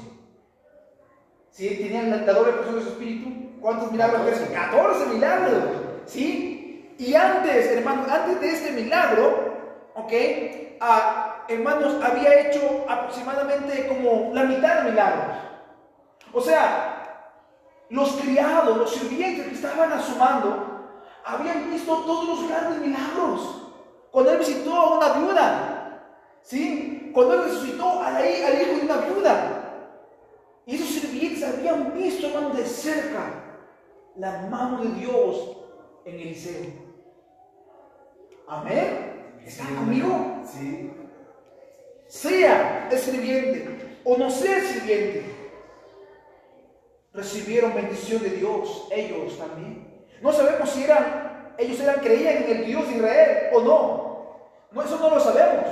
Si 1.51 1.69
tenían 1.77 2.09
la, 2.09 2.31
doble 2.31 2.53
porción 2.53 2.75
de 2.75 2.81
su 2.81 2.89
espíritu, 2.89 3.59
¿cuántos 3.61 3.91
milagros? 3.91 4.21
14, 4.21 4.53
14 4.53 5.05
milagros. 5.07 5.63
¿Sí? 6.05 6.95
Y 6.97 7.15
antes, 7.15 7.67
hermano, 7.67 8.05
antes 8.09 8.41
de 8.41 8.49
este 8.49 8.71
milagro, 8.71 9.91
¿ok? 9.95 10.13
Ah, 10.79 11.45
hermanos, 11.47 12.03
había 12.03 12.41
hecho 12.41 12.85
aproximadamente 12.87 13.87
como 13.87 14.31
la 14.33 14.43
mitad 14.43 14.83
de 14.83 14.91
milagros. 14.91 15.37
O 16.33 16.41
sea, 16.41 16.93
los 17.89 18.13
criados, 18.13 18.77
los 18.77 18.91
sirvientes 18.91 19.47
que 19.47 19.55
estaban 19.55 19.91
asomando, 19.93 21.01
habían 21.23 21.71
visto 21.71 21.95
todos 22.03 22.27
los 22.27 22.49
grandes 22.49 22.79
milagros. 22.79 23.62
Cuando 24.13 24.31
él 24.31 24.37
visitó 24.37 24.71
a 24.71 24.97
una 24.97 25.13
viuda, 25.13 26.03
¿sí? 26.43 27.09
Cuando 27.11 27.33
él 27.33 27.43
resucitó 27.45 27.99
al 27.99 28.23
hijo 28.23 28.77
de 28.77 28.81
una 28.83 28.97
viuda. 28.97 29.59
Y 30.67 30.75
esos 30.75 30.89
sirvientes 30.89 31.43
habían 31.43 31.95
visto, 31.95 32.27
hermano, 32.27 32.51
de 32.51 32.63
cerca 32.63 33.23
la 34.15 34.43
mano 34.51 34.83
de 34.83 34.89
Dios 34.99 35.57
en 36.05 36.19
Eliseo. 36.19 36.67
Amén. 38.47 39.39
¿Está 39.43 39.65
conmigo? 39.65 40.43
Sí. 40.45 40.91
Sea 42.05 42.89
el 42.91 42.99
sirviente 42.99 43.97
o 44.03 44.15
no 44.15 44.29
sea 44.29 44.57
el 44.57 44.63
sirviente, 44.63 45.23
recibieron 47.13 47.73
bendición 47.73 48.21
de 48.21 48.29
Dios, 48.29 48.87
ellos 48.91 49.39
también. 49.39 50.05
No 50.21 50.31
sabemos 50.31 50.69
si 50.69 50.83
eran, 50.83 51.55
ellos 51.57 51.79
eran, 51.79 51.99
creían 51.99 52.43
en 52.43 52.57
el 52.57 52.65
Dios 52.65 52.87
de 52.87 52.95
Israel 52.95 53.49
o 53.53 53.61
no. 53.61 54.02
No. 54.73 54.81
Eso 54.81 54.97
no 54.99 55.09
lo 55.09 55.19
sabemos. 55.19 55.65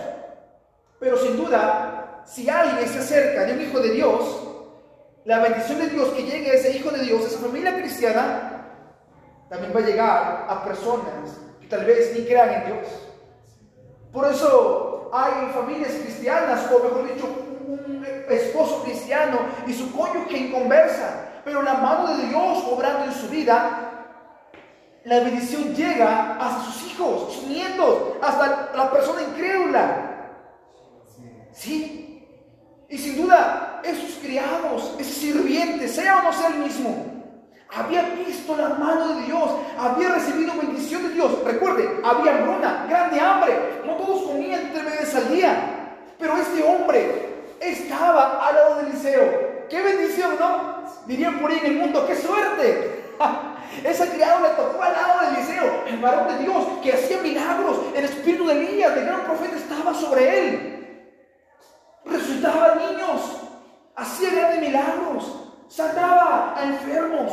Pero 1.00 1.18
sin 1.18 1.38
duda, 1.38 2.24
si 2.26 2.50
alguien 2.50 2.88
se 2.88 3.00
acerca 3.00 3.44
de 3.46 3.54
un 3.54 3.62
hijo 3.62 3.80
de 3.80 3.92
Dios, 3.92 4.48
la 5.26 5.40
bendición 5.40 5.80
de 5.80 5.90
Dios 5.90 6.10
que 6.10 6.24
llegue 6.24 6.52
a 6.52 6.54
ese 6.54 6.78
hijo 6.78 6.92
de 6.92 7.04
Dios, 7.04 7.24
a 7.24 7.28
esa 7.28 7.40
familia 7.40 7.76
cristiana, 7.76 8.52
también 9.50 9.74
va 9.76 9.80
a 9.80 9.84
llegar 9.84 10.46
a 10.48 10.64
personas 10.64 11.40
que 11.60 11.68
tal 11.68 11.86
vez 11.86 12.14
ni 12.18 12.26
crean 12.26 12.54
en 12.54 12.66
Dios. 12.66 12.88
Por 14.12 14.26
eso 14.32 15.10
hay 15.14 15.52
familias 15.54 15.92
cristianas, 15.92 16.72
o 16.72 16.84
mejor 16.84 17.14
dicho, 17.14 17.28
un 17.68 18.06
esposo 18.30 18.84
cristiano 18.84 19.40
y 19.68 19.74
su 19.74 19.92
cónyuge 19.92 20.38
en 20.38 20.52
conversa, 20.52 21.30
pero 21.44 21.62
la 21.62 21.76
mano 21.76 22.16
de 22.16 22.28
Dios 22.28 22.64
obrando 22.72 23.06
en 23.06 23.14
su 23.14 23.28
vida, 23.28 24.01
la 25.04 25.20
bendición 25.22 25.74
llega 25.74 26.38
hasta 26.40 26.64
sus 26.64 26.92
hijos, 26.92 27.34
sus 27.34 27.44
nietos, 27.48 28.18
hasta 28.22 28.72
la 28.76 28.92
persona 28.92 29.22
incrédula. 29.24 30.32
Sí. 31.52 32.28
Y 32.88 32.98
sin 32.98 33.22
duda, 33.22 33.82
esos 33.84 34.20
criados, 34.22 34.96
ese 35.00 35.14
sirviente, 35.14 35.88
sea 35.88 36.20
o 36.20 36.24
no 36.24 36.34
sea 36.34 36.50
el 36.50 36.58
mismo, 36.58 37.12
había 37.74 38.04
visto 38.28 38.56
la 38.56 38.70
mano 38.70 39.16
de 39.16 39.22
Dios, 39.22 39.50
había 39.80 40.10
recibido 40.10 40.54
bendición 40.56 41.04
de 41.04 41.14
Dios. 41.14 41.44
Recuerde, 41.46 42.02
había 42.04 42.34
hambruna, 42.36 42.86
grande 42.90 43.20
hambre, 43.20 43.82
no 43.86 43.96
todos 43.96 44.24
comían 44.24 44.72
tres 44.74 44.86
veces 44.86 45.16
al 45.16 45.32
día, 45.32 45.96
pero 46.20 46.36
este 46.38 46.62
hombre 46.64 47.46
estaba 47.62 48.46
al 48.46 48.56
lado 48.56 48.76
de 48.76 48.90
Eliseo. 48.90 49.68
¡Qué 49.70 49.82
bendición, 49.82 50.36
no! 50.38 50.84
Dirían 51.08 51.40
por 51.40 51.50
ahí 51.50 51.60
en 51.60 51.66
el 51.68 51.78
mundo, 51.78 52.06
¡qué 52.06 52.16
suerte! 52.16 53.11
Ese 53.84 54.10
criado 54.10 54.48
le 54.48 54.54
tocó 54.56 54.84
al 54.84 54.94
lado 54.94 55.22
de 55.22 55.28
Eliseo, 55.40 55.84
el 55.88 55.98
varón 56.00 56.28
de 56.28 56.44
Dios, 56.44 56.66
que 56.84 56.94
hacía 56.94 57.22
milagros. 57.22 57.78
El 57.96 58.06
espíritu 58.06 58.48
de 58.48 58.54
Elías, 58.54 58.98
el 58.98 59.06
gran 59.06 59.22
profeta, 59.22 59.56
estaba 59.56 59.94
sobre 59.94 60.40
él. 60.40 61.18
Resucitaba 62.06 62.76
niños, 62.76 63.22
hacía 63.96 64.32
grandes 64.32 64.60
milagros, 64.60 65.54
sanaba 65.68 66.56
a 66.58 66.64
enfermos, 66.64 67.32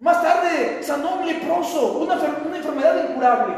más 0.00 0.22
tarde 0.22 0.82
sanó 0.82 1.16
un 1.16 1.26
leproso, 1.26 1.98
una, 1.98 2.14
una 2.14 2.56
enfermedad 2.56 3.10
incurable. 3.10 3.54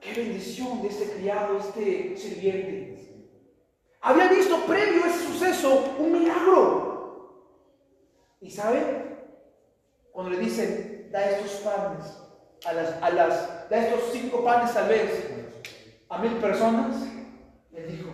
Qué 0.00 0.12
bendición 0.12 0.82
de 0.82 0.88
este 0.88 1.12
criado, 1.12 1.58
este 1.58 2.16
sirviente. 2.16 2.90
Había 4.00 4.26
visto 4.26 4.56
previo 4.66 5.04
a 5.04 5.08
ese 5.08 5.24
suceso 5.24 5.94
un 5.98 6.12
milagro. 6.12 6.89
¿Y 8.40 8.50
sabe? 8.50 9.18
Cuando 10.12 10.32
le 10.32 10.38
dicen, 10.38 11.08
da 11.10 11.30
estos 11.30 11.60
panes, 11.60 12.16
a 12.66 12.72
las, 12.72 13.02
a 13.02 13.10
las, 13.10 13.70
da 13.70 13.86
estos 13.86 14.10
cinco 14.12 14.44
panes 14.44 14.74
tal 14.74 14.88
vez 14.88 15.30
a 16.08 16.18
mil 16.18 16.36
personas, 16.38 16.96
le 17.70 17.86
dijo, 17.86 18.10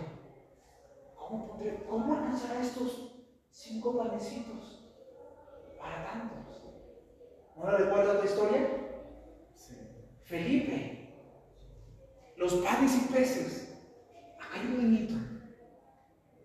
¿cómo, 1.15 1.59
cómo 1.89 2.13
alcanzará 2.13 2.61
estos 2.61 3.11
cinco 3.49 3.97
panecitos? 3.97 4.77
para 5.87 6.05
tantos. 6.05 6.61
¿No 7.55 7.65
recuerda 7.65 8.13
otra 8.13 8.25
historia? 8.25 8.67
Felipe, 10.23 11.13
los 12.35 12.53
panes 12.55 12.95
y 12.95 13.13
peces. 13.13 13.79
Acá 14.35 14.59
hay 14.59 14.67
un 14.67 14.77
niñito. 14.77 15.13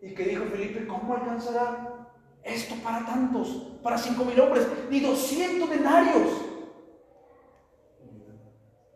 Y 0.00 0.14
que 0.14 0.24
dijo 0.24 0.44
Felipe, 0.44 0.86
¿cómo 0.86 1.14
alcanzará 1.14 2.08
esto 2.42 2.74
para 2.82 3.04
tantos? 3.04 3.71
Para 3.82 3.98
cinco 3.98 4.24
mil 4.24 4.38
hombres, 4.40 4.66
ni 4.90 5.00
doscientos 5.00 5.68
denarios. 5.70 6.28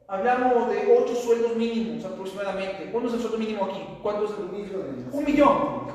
Hablamos 0.09 0.70
de 0.70 0.96
ocho 0.96 1.14
sueldos 1.16 1.57
mínimos 1.57 2.05
aproximadamente. 2.05 2.90
¿Cuánto 2.92 3.09
es 3.09 3.14
el 3.14 3.20
sueldo 3.20 3.38
mínimo 3.38 3.64
aquí? 3.64 3.83
¿Cuánto 4.03 4.25
es 4.27 4.31
el 4.38 4.46
millón? 4.46 5.09
Un 5.12 5.25
millón. 5.25 5.87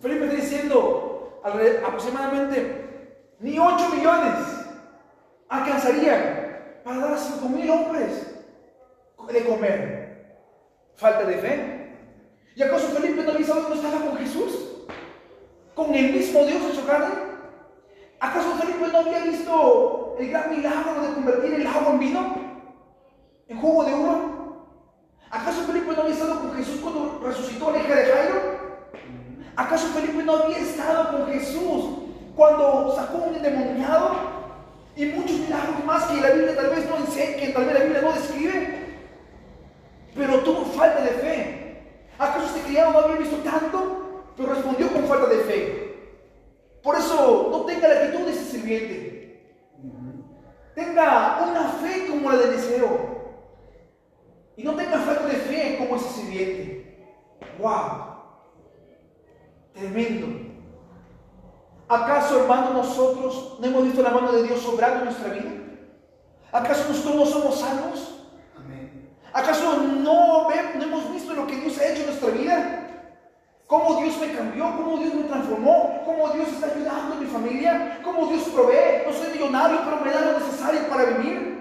Felipe 0.00 0.24
está 0.24 0.36
diciendo 0.36 1.40
aproximadamente 1.44 2.82
ni 3.38 3.58
8 3.58 3.88
millones 3.96 4.34
alcanzarían 5.48 6.80
para 6.84 6.98
dar 6.98 7.14
a 7.14 7.18
5 7.18 7.48
mil 7.48 7.68
hombres 7.70 8.34
de 9.32 9.44
comer. 9.44 10.02
Falta 10.94 11.24
de 11.24 11.36
fe. 11.38 11.96
¿Y 12.54 12.62
acaso 12.62 12.88
Felipe 12.88 13.22
no 13.22 13.32
había 13.32 13.46
no 13.46 13.74
estaba 13.74 14.06
con 14.06 14.16
Jesús? 14.18 14.86
¿Con 15.74 15.94
el 15.94 16.12
mismo 16.12 16.44
Dios 16.44 16.62
en 16.62 16.72
su 16.72 16.86
carne? 16.86 17.31
¿Acaso 18.22 18.54
Felipe 18.54 18.86
no 18.86 18.98
había 18.98 19.18
visto 19.24 20.14
el 20.16 20.30
gran 20.30 20.50
milagro 20.50 21.02
de 21.02 21.12
convertir 21.12 21.54
el 21.54 21.66
agua 21.66 21.90
en 21.94 21.98
vino? 21.98 22.36
¿En 23.48 23.60
jugo 23.60 23.84
de 23.84 23.94
uva? 23.94 24.20
¿Acaso 25.28 25.62
Felipe 25.62 25.92
no 25.92 26.02
había 26.02 26.14
estado 26.14 26.38
con 26.38 26.54
Jesús 26.54 26.78
cuando 26.80 27.20
resucitó 27.24 27.68
a 27.68 27.72
la 27.72 27.78
hija 27.80 27.96
de 27.96 28.04
Jairo? 28.04 28.40
¿Acaso 29.56 29.88
Felipe 29.88 30.22
no 30.22 30.36
había 30.36 30.58
estado 30.58 31.10
con 31.10 31.32
Jesús 31.32 31.84
cuando 32.36 32.94
sacó 32.94 33.24
un 33.24 33.34
endemoniado 33.34 34.12
y 34.94 35.06
muchos 35.06 35.40
milagros 35.40 35.84
más 35.84 36.04
que 36.04 36.20
la 36.20 36.30
Biblia 36.30 36.54
tal 36.54 36.70
vez 36.70 36.88
no 36.88 36.98
enseña, 36.98 37.36
que 37.38 37.48
tal 37.48 37.64
vez 37.64 37.74
la 37.74 37.80
Biblia 37.80 38.02
no 38.02 38.12
describe, 38.12 38.98
pero 40.14 40.38
tuvo 40.44 40.64
falta 40.66 41.00
de 41.00 41.10
fe. 41.10 42.06
¿Acaso 42.20 42.46
este 42.46 42.60
criado 42.68 42.92
no 42.92 42.98
había 43.00 43.16
visto 43.16 43.38
tanto? 43.38 44.22
Pero 44.36 44.54
respondió 44.54 44.92
con 44.92 45.06
falta 45.06 45.26
de 45.26 45.38
fe. 45.38 45.81
Por 46.82 46.96
eso 46.96 47.48
no 47.50 47.60
tenga 47.62 47.88
la 47.88 47.94
actitud 47.94 48.24
de 48.26 48.32
ese 48.32 48.44
sirviente. 48.44 49.22
Tenga 50.74 51.46
una 51.48 51.68
fe 51.68 52.06
como 52.08 52.30
la 52.30 52.38
de 52.38 52.48
Eliseo. 52.48 53.12
Y 54.56 54.64
no 54.64 54.74
tenga 54.74 54.98
falta 54.98 55.26
de 55.26 55.34
fe 55.34 55.76
como 55.78 55.96
ese 55.96 56.08
sirviente. 56.08 57.06
¡Wow! 57.58 58.12
Tremendo. 59.74 60.26
¿Acaso, 61.88 62.40
hermano, 62.40 62.72
nosotros 62.72 63.58
no 63.60 63.66
hemos 63.66 63.84
visto 63.84 64.02
la 64.02 64.10
mano 64.10 64.32
de 64.32 64.44
Dios 64.44 64.66
obrando 64.66 64.98
en 65.00 65.04
nuestra 65.04 65.32
vida? 65.32 65.50
¿Acaso 66.50 66.88
nosotros 66.88 67.16
no 67.16 67.26
somos 67.26 67.60
salvos? 67.60 68.08
¿Acaso 69.32 69.78
no, 69.82 70.48
no 70.48 70.50
hemos 70.50 71.12
visto 71.12 71.32
lo 71.32 71.46
que 71.46 71.56
Dios 71.56 71.78
ha 71.78 71.88
hecho 71.88 72.00
en 72.00 72.06
nuestra 72.06 72.30
vida? 72.30 72.88
¿Cómo 73.66 74.00
Dios 74.00 74.18
me 74.20 74.32
cambió? 74.32 74.64
¿Cómo 74.76 74.98
Dios 74.98 75.14
me 75.14 75.22
transformó? 75.22 75.91
¿Cómo 76.04 76.28
Dios 76.30 76.48
está 76.48 76.66
ayudando 76.66 77.14
en 77.14 77.20
mi 77.20 77.26
familia? 77.26 78.00
¿Cómo 78.02 78.26
Dios 78.26 78.42
provee? 78.44 79.02
No 79.06 79.12
soy 79.12 79.32
millonario, 79.32 79.80
pero 79.84 79.96
me 80.04 80.10
da 80.10 80.32
lo 80.32 80.38
necesario 80.38 80.88
para 80.88 81.04
vivir. 81.04 81.52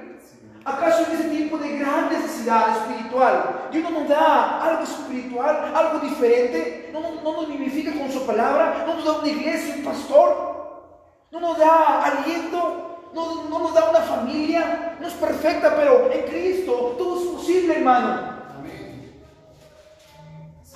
¿Acaso 0.64 1.06
en 1.08 1.18
ese 1.18 1.30
tiempo 1.30 1.58
de 1.58 1.80
gran 1.80 2.10
necesidad 2.10 2.78
espiritual, 2.78 3.70
Dios 3.72 3.84
no 3.90 4.02
nos 4.02 4.10
da 4.10 4.62
algo 4.62 4.84
espiritual, 4.84 5.74
algo 5.76 6.00
diferente? 6.00 6.92
¿No, 6.94 7.00
no, 7.00 7.42
nos 7.42 7.48
vivifica 7.48 7.92
con 7.98 8.12
su 8.12 8.26
palabra? 8.28 8.84
¿No 8.86 8.96
nos 8.96 9.06
da 9.06 9.12
una 9.14 9.28
iglesia, 9.28 9.76
un 9.78 9.84
pastor? 9.84 10.92
¿No 11.32 11.40
nos 11.40 11.58
da 11.58 12.04
aliento? 12.04 13.10
¿No, 13.14 13.44
no 13.50 13.60
nos 13.60 13.74
da 13.74 13.90
una 13.90 14.02
familia? 14.02 14.98
No 15.00 15.08
es 15.08 15.14
perfecta, 15.14 15.76
pero 15.76 16.12
en 16.12 16.26
Cristo 16.28 16.96
todo 16.98 17.20
es 17.20 17.28
posible, 17.28 17.78
hermano. 17.78 18.32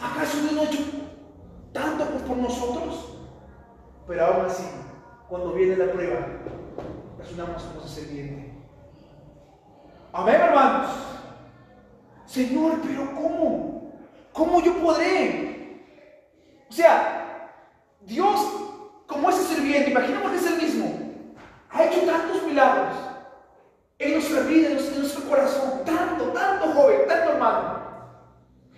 ¿Acaso 0.02 0.38
Dios 0.38 0.52
no 0.54 0.62
ha 0.62 0.66
hecho 0.66 0.80
tanto 1.72 2.06
por 2.06 2.38
nosotros? 2.38 3.15
Pero 4.08 4.26
aún 4.26 4.46
así, 4.46 4.64
cuando 5.28 5.54
viene 5.54 5.78
la 5.78 5.92
prueba, 5.92 6.28
resonamos 7.18 7.64
como 7.64 7.82
ese 7.82 8.02
serpiente. 8.02 8.54
Amén, 10.14 10.36
hermanos. 10.36 10.92
Señor, 12.26 12.80
pero 12.86 13.14
¿cómo? 13.16 13.94
¿Cómo 14.32 14.62
yo 14.62 14.76
podré? 14.76 15.84
O 16.70 16.74
sea, 16.74 17.52
Dios, 18.02 18.40
como 19.08 19.30
ese 19.30 19.44
sirviente, 19.44 19.92
imaginemos 19.92 20.32
que 20.32 20.38
es 20.38 20.46
el 20.46 20.62
mismo, 20.62 21.00
ha 21.72 21.84
hecho 21.86 22.02
tantos 22.06 22.44
milagros 22.44 22.96
en 23.98 24.14
nuestra 24.14 24.42
vida, 24.42 24.70
en 24.70 24.76
nuestro 24.76 25.30
corazón, 25.30 25.84
tanto, 25.86 26.26
tanto 26.26 26.68
joven, 26.74 27.08
tanto 27.08 27.32
hermano. 27.32 27.80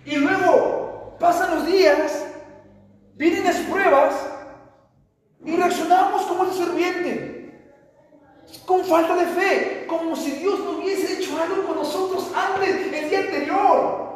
Y 0.04 0.16
luego 0.16 1.16
pasan 1.18 1.56
los 1.56 1.66
días, 1.66 2.26
vienen 3.14 3.44
las 3.44 3.56
pruebas 3.58 4.37
y 5.44 5.56
reaccionamos 5.56 6.22
como 6.22 6.44
el 6.44 6.52
sirviente 6.52 7.38
con 8.64 8.84
falta 8.84 9.14
de 9.14 9.26
fe, 9.26 9.86
como 9.86 10.16
si 10.16 10.32
Dios 10.32 10.58
no 10.60 10.78
hubiese 10.78 11.14
hecho 11.14 11.40
algo 11.40 11.66
con 11.66 11.76
nosotros 11.76 12.30
antes, 12.34 12.92
el 12.92 13.10
día 13.10 13.20
anterior. 13.20 14.08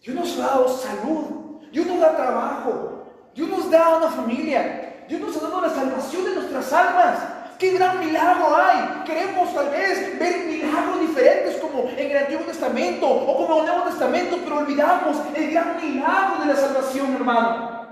Dios 0.00 0.16
nos 0.16 0.38
ha 0.38 0.46
dado 0.46 0.68
salud, 0.68 1.60
Dios 1.70 1.86
nos 1.86 2.00
da 2.00 2.16
trabajo, 2.16 3.04
Dios 3.34 3.48
nos 3.48 3.70
da 3.70 3.96
una 3.98 4.08
familia, 4.08 5.04
Dios 5.08 5.20
nos 5.20 5.36
ha 5.36 5.40
dado 5.40 5.60
la 5.60 5.70
salvación 5.70 6.24
de 6.24 6.34
nuestras 6.34 6.72
almas. 6.72 7.18
¡Qué 7.58 7.70
gran 7.70 8.00
milagro 8.00 8.56
hay! 8.56 9.04
Queremos 9.04 9.54
tal 9.54 9.70
vez 9.70 10.18
ver 10.18 10.46
milagros 10.46 11.00
diferentes 11.00 11.56
como 11.58 11.88
en 11.90 12.10
el 12.10 12.16
Antiguo 12.16 12.44
Testamento 12.44 13.08
o 13.08 13.36
como 13.36 13.58
en 13.58 13.60
el 13.60 13.66
Nuevo 13.66 13.88
Testamento, 13.88 14.38
pero 14.42 14.58
olvidamos 14.58 15.16
el 15.32 15.50
gran 15.52 15.76
milagro 15.76 16.40
de 16.40 16.46
la 16.46 16.56
salvación, 16.56 17.14
hermano. 17.14 17.82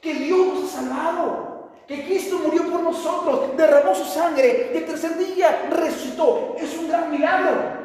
Que 0.00 0.14
Dios 0.14 0.54
nos 0.54 0.74
ha 0.74 0.80
salvado 0.80 1.51
que 1.86 2.04
Cristo 2.04 2.38
murió 2.38 2.70
por 2.70 2.80
nosotros, 2.80 3.56
derramó 3.56 3.94
su 3.94 4.04
sangre 4.04 4.72
y 4.74 4.80
tercer 4.80 5.16
día 5.18 5.68
resucitó. 5.70 6.54
Es 6.58 6.76
un 6.78 6.88
gran 6.88 7.10
milagro. 7.10 7.82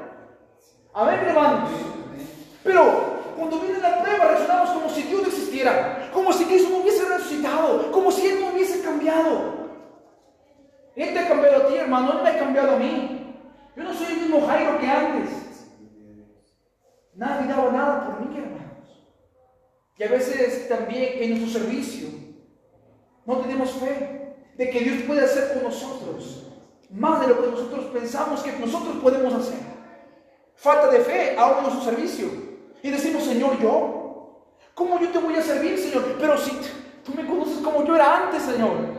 Amén, 0.93 1.19
hermanos. 1.25 1.69
Pero 2.63 3.33
cuando 3.37 3.59
viene 3.59 3.79
la 3.79 4.01
prueba, 4.01 4.25
reaccionamos 4.25 4.69
como 4.71 4.89
si 4.89 5.03
Dios 5.03 5.21
no 5.21 5.27
existiera, 5.27 6.09
como 6.13 6.31
si 6.33 6.45
Cristo 6.45 6.69
no 6.69 6.77
hubiese 6.77 7.05
resucitado, 7.05 7.91
como 7.91 8.11
si 8.11 8.27
Él 8.27 8.41
no 8.41 8.51
hubiese 8.51 8.81
cambiado. 8.81 9.57
Él 10.95 11.13
te 11.13 11.19
ha 11.19 11.27
cambiado 11.27 11.63
a 11.63 11.67
ti, 11.67 11.75
hermano, 11.75 12.13
Él 12.13 12.23
me 12.23 12.29
ha 12.29 12.39
cambiado 12.39 12.75
a 12.75 12.79
mí. 12.79 13.35
Yo 13.75 13.83
no 13.83 13.93
soy 13.93 14.07
el 14.13 14.21
mismo 14.21 14.45
Jairo 14.47 14.79
que 14.79 14.87
antes. 14.87 15.29
Nadie 17.13 17.47
daba 17.47 17.71
nada 17.71 18.05
por 18.05 18.27
mí, 18.27 18.37
hermanos. 18.37 19.05
Y 19.97 20.03
a 20.03 20.09
veces 20.09 20.67
también 20.67 21.23
en 21.23 21.39
nuestro 21.39 21.61
servicio 21.61 22.26
no 23.27 23.37
tenemos 23.37 23.69
fe 23.71 24.35
de 24.57 24.69
que 24.71 24.79
Dios 24.79 25.03
puede 25.03 25.23
hacer 25.23 25.53
con 25.53 25.63
nosotros 25.63 26.45
más 26.89 27.21
de 27.21 27.27
lo 27.27 27.41
que 27.41 27.51
nosotros 27.51 27.85
pensamos 27.87 28.41
que 28.41 28.53
nosotros 28.53 28.95
podemos 29.01 29.33
hacer. 29.33 29.59
Falta 30.55 30.87
de 30.87 30.99
fe 30.99 31.35
aún 31.37 31.65
en 31.65 31.71
su 31.71 31.81
servicio. 31.81 32.27
Y 32.81 32.89
decimos, 32.89 33.23
Señor, 33.23 33.59
yo, 33.59 34.45
¿cómo 34.73 34.99
yo 34.99 35.09
te 35.09 35.19
voy 35.19 35.35
a 35.35 35.41
servir, 35.41 35.77
Señor? 35.77 36.15
Pero 36.19 36.37
si 36.37 36.51
tú 37.03 37.13
me 37.13 37.27
conoces 37.27 37.57
como 37.57 37.83
yo 37.83 37.95
era 37.95 38.23
antes, 38.23 38.43
Señor. 38.43 38.97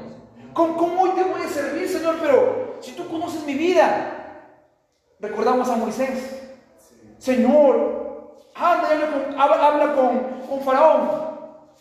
¿Cómo, 0.52 1.02
hoy 1.02 1.10
te 1.10 1.24
voy 1.24 1.40
a 1.40 1.48
servir, 1.48 1.88
Señor? 1.88 2.16
Pero 2.20 2.76
si 2.80 2.92
tú 2.92 3.08
conoces 3.08 3.44
mi 3.44 3.54
vida. 3.54 4.14
Recordamos 5.20 5.68
a 5.68 5.76
Moisés. 5.76 6.52
Señor, 7.18 8.44
habla, 8.54 8.88
habla 9.36 9.94
con, 9.94 10.46
con 10.48 10.60
Faraón. 10.60 11.27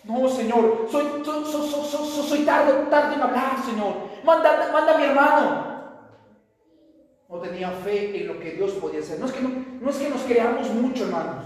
No, 0.07 0.29
Señor, 0.29 0.87
soy, 0.89 1.05
soy, 1.25 2.39
tarde, 2.45 2.85
tarde 2.89 3.15
en 3.15 3.21
hablar, 3.21 3.57
Señor. 3.65 3.93
Manda, 4.23 4.71
manda 4.71 4.95
a 4.95 4.97
mi 4.97 5.03
hermano. 5.03 5.77
No 7.27 7.39
tenía 7.39 7.71
fe 7.71 8.21
en 8.21 8.27
lo 8.27 8.39
que 8.39 8.51
Dios 8.51 8.71
podía 8.73 9.01
hacer. 9.01 9.19
No 9.19 9.25
es 9.25 9.33
que, 9.33 9.41
no, 9.41 9.89
es 9.89 9.97
que 9.97 10.09
nos 10.09 10.21
creamos 10.21 10.69
mucho, 10.69 11.03
hermanos. 11.03 11.45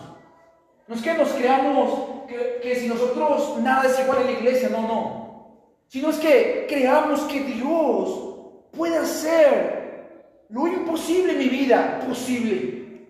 No 0.87 0.93
es 0.93 1.01
que 1.01 1.13
nos 1.15 1.29
creamos 1.29 2.27
que, 2.27 2.59
que, 2.61 2.75
si 2.75 2.87
nosotros 2.87 3.57
nada 3.61 3.89
es 3.89 3.99
igual 3.99 4.19
en 4.21 4.25
la 4.27 4.31
iglesia, 4.33 4.69
no, 4.69 4.81
no. 4.83 5.67
Sino 5.87 6.11
es 6.11 6.17
que 6.17 6.67
creamos 6.69 7.21
que 7.21 7.39
Dios 7.39 8.31
puede 8.71 8.97
hacer 8.97 10.45
lo 10.49 10.67
imposible 10.67 11.33
en 11.33 11.39
mi 11.39 11.49
vida 11.49 11.99
posible. 12.07 13.07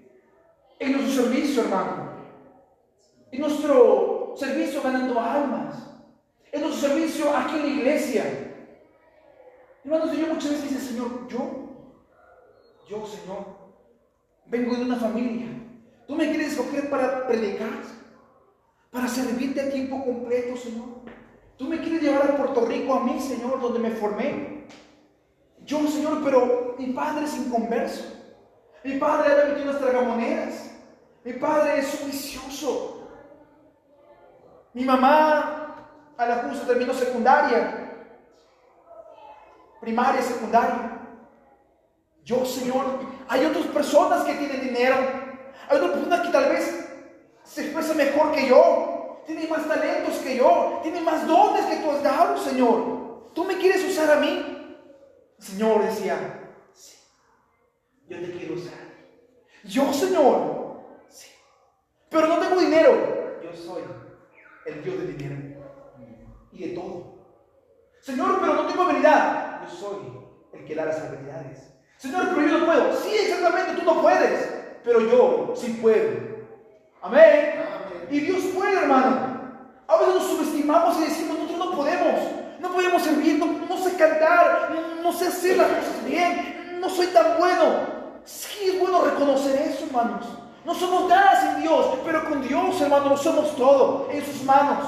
En 0.80 0.94
nuestro 0.94 1.24
servicio, 1.26 1.64
hermano. 1.64 2.12
En 3.32 3.42
nuestro 3.42 4.11
servicio 4.36 4.82
ganando 4.82 5.20
almas. 5.20 5.76
Es 6.52 6.62
nuestro 6.62 6.90
servicio 6.90 7.36
aquí 7.36 7.56
en 7.56 7.62
la 7.62 7.68
iglesia. 7.68 8.24
Hermanos, 9.84 10.16
yo 10.16 10.28
muchas 10.28 10.52
veces 10.52 10.70
dice, 10.70 10.88
Señor, 10.90 11.28
yo, 11.28 11.40
yo, 12.88 13.06
Señor, 13.06 13.46
vengo 14.46 14.76
de 14.76 14.84
una 14.84 14.98
familia. 14.98 15.48
Tú 16.08 16.16
me 16.16 16.30
quieres 16.30 16.52
escoger 16.52 16.90
para 16.90 17.26
predicar, 17.28 17.70
para 18.92 19.08
servirte 19.08 19.62
a 19.62 19.72
tiempo 19.72 20.04
completo, 20.04 20.58
Señor. 20.58 21.02
Tú 21.58 21.68
me 21.68 21.80
quieres 21.80 22.02
llevar 22.02 22.32
a 22.32 22.38
Puerto 22.38 22.66
Rico 22.66 22.94
a 22.94 23.04
mí, 23.04 23.20
Señor, 23.20 23.62
donde 23.62 23.80
me 23.80 23.92
formé. 23.92 24.66
Yo, 25.64 25.88
Señor, 25.88 26.22
pero 26.24 26.76
mi 26.78 26.88
padre 26.88 27.26
es 27.26 27.38
inconverso. 27.38 28.04
Mi 28.84 28.98
padre 28.98 29.32
ha 29.32 29.46
metido 29.46 29.70
unas 29.70 29.82
tragamoneras. 29.82 30.72
Mi 31.24 31.34
padre 31.34 31.80
es 31.80 32.02
un 32.02 32.12
vicioso. 32.12 33.01
Mi 34.74 34.86
mamá 34.86 35.62
a 36.18 36.26
la 36.26 36.36
justa 36.44 36.68
terminó 36.68 36.94
secundaria, 36.94 38.06
primaria, 39.82 40.22
secundaria. 40.22 41.00
Yo, 42.24 42.46
Señor, 42.46 42.86
hay 43.28 43.46
otras 43.46 43.66
personas 43.68 44.24
que 44.24 44.36
tienen 44.36 44.62
dinero, 44.62 44.96
hay 45.68 45.78
otras 45.78 45.92
personas 45.92 46.22
que 46.22 46.32
tal 46.32 46.50
vez 46.50 46.90
se 47.44 47.64
expresan 47.64 47.98
mejor 47.98 48.32
que 48.32 48.48
yo, 48.48 49.24
tienen 49.26 49.50
más 49.50 49.68
talentos 49.68 50.16
que 50.20 50.38
yo, 50.38 50.80
tienen 50.84 51.04
más 51.04 51.28
dones 51.28 51.66
que 51.66 51.78
tú 51.78 51.92
has 51.92 52.04
dado, 52.04 52.38
Señor. 52.38 53.32
¿Tú 53.34 53.44
me 53.44 53.58
quieres 53.58 53.84
usar 53.84 54.12
a 54.12 54.20
mí? 54.20 54.78
Señor 55.40 55.84
decía, 55.84 56.40
sí, 56.74 56.98
yo 58.08 58.20
te 58.20 58.32
quiero 58.38 58.54
usar. 58.54 58.74
Yo, 59.64 59.92
Señor, 59.92 60.82
sí, 61.10 61.30
pero 62.10 62.28
no 62.28 62.38
tengo 62.40 62.62
dinero. 62.62 63.40
Yo 63.44 63.56
soy 63.56 63.82
el 64.66 64.84
Dios 64.84 64.98
del 64.98 65.18
dinero 65.18 65.36
y 66.52 66.70
de 66.70 66.76
todo. 66.76 67.12
Señor, 68.02 68.40
pero 68.42 68.54
no 68.54 68.66
tengo 68.68 68.84
habilidad. 68.84 69.62
Yo 69.64 69.70
soy 69.70 69.98
el 70.54 70.66
que 70.66 70.76
da 70.76 70.86
las 70.86 71.00
habilidades. 71.02 71.74
Señor, 71.98 72.30
pero 72.34 72.48
yo 72.48 72.60
no 72.60 72.66
puedo. 72.66 72.96
Sí, 72.96 73.12
exactamente, 73.14 73.80
tú 73.80 73.86
no 73.86 74.02
puedes. 74.02 74.54
Pero 74.84 75.02
yo 75.02 75.54
sí 75.56 75.78
puedo. 75.82 76.10
Amén. 77.02 77.64
Y 78.10 78.20
Dios 78.22 78.44
puede, 78.56 78.80
hermano. 78.80 79.32
A 79.88 79.98
veces 79.98 80.16
nos 80.16 80.24
subestimamos 80.24 80.98
y 81.00 81.04
decimos, 81.04 81.40
nosotros 81.40 81.70
no 81.70 81.76
podemos. 81.76 82.20
No 82.60 82.74
podemos 82.74 83.02
servir, 83.02 83.40
no, 83.40 83.46
no 83.68 83.78
sé 83.78 83.96
cantar, 83.96 84.72
no, 84.72 85.02
no 85.02 85.14
sé 85.14 85.28
hacer 85.28 85.58
las 85.58 85.68
cosas 85.68 86.06
bien, 86.06 86.80
no 86.80 86.90
soy 86.90 87.08
tan 87.08 87.40
bueno. 87.40 87.66
Sí 88.24 88.70
es 88.70 88.80
bueno 88.80 89.04
reconocer 89.04 89.60
eso, 89.62 89.86
hermanos. 89.86 90.26
No 90.64 90.76
somos 90.76 91.10
nada 91.10 91.42
sin 91.42 91.62
Dios, 91.64 91.98
pero 92.06 92.30
con 92.30 92.48
Dios, 92.48 92.80
hermano, 92.82 93.18
somos 93.18 93.56
todo 93.56 94.10
en 94.12 94.24
sus 94.24 94.44
manos. 94.44 94.86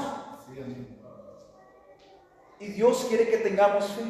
Y 2.60 2.68
Dios 2.68 3.06
quiere 3.10 3.28
que 3.28 3.38
tengamos 3.38 3.86
fe. 3.88 4.04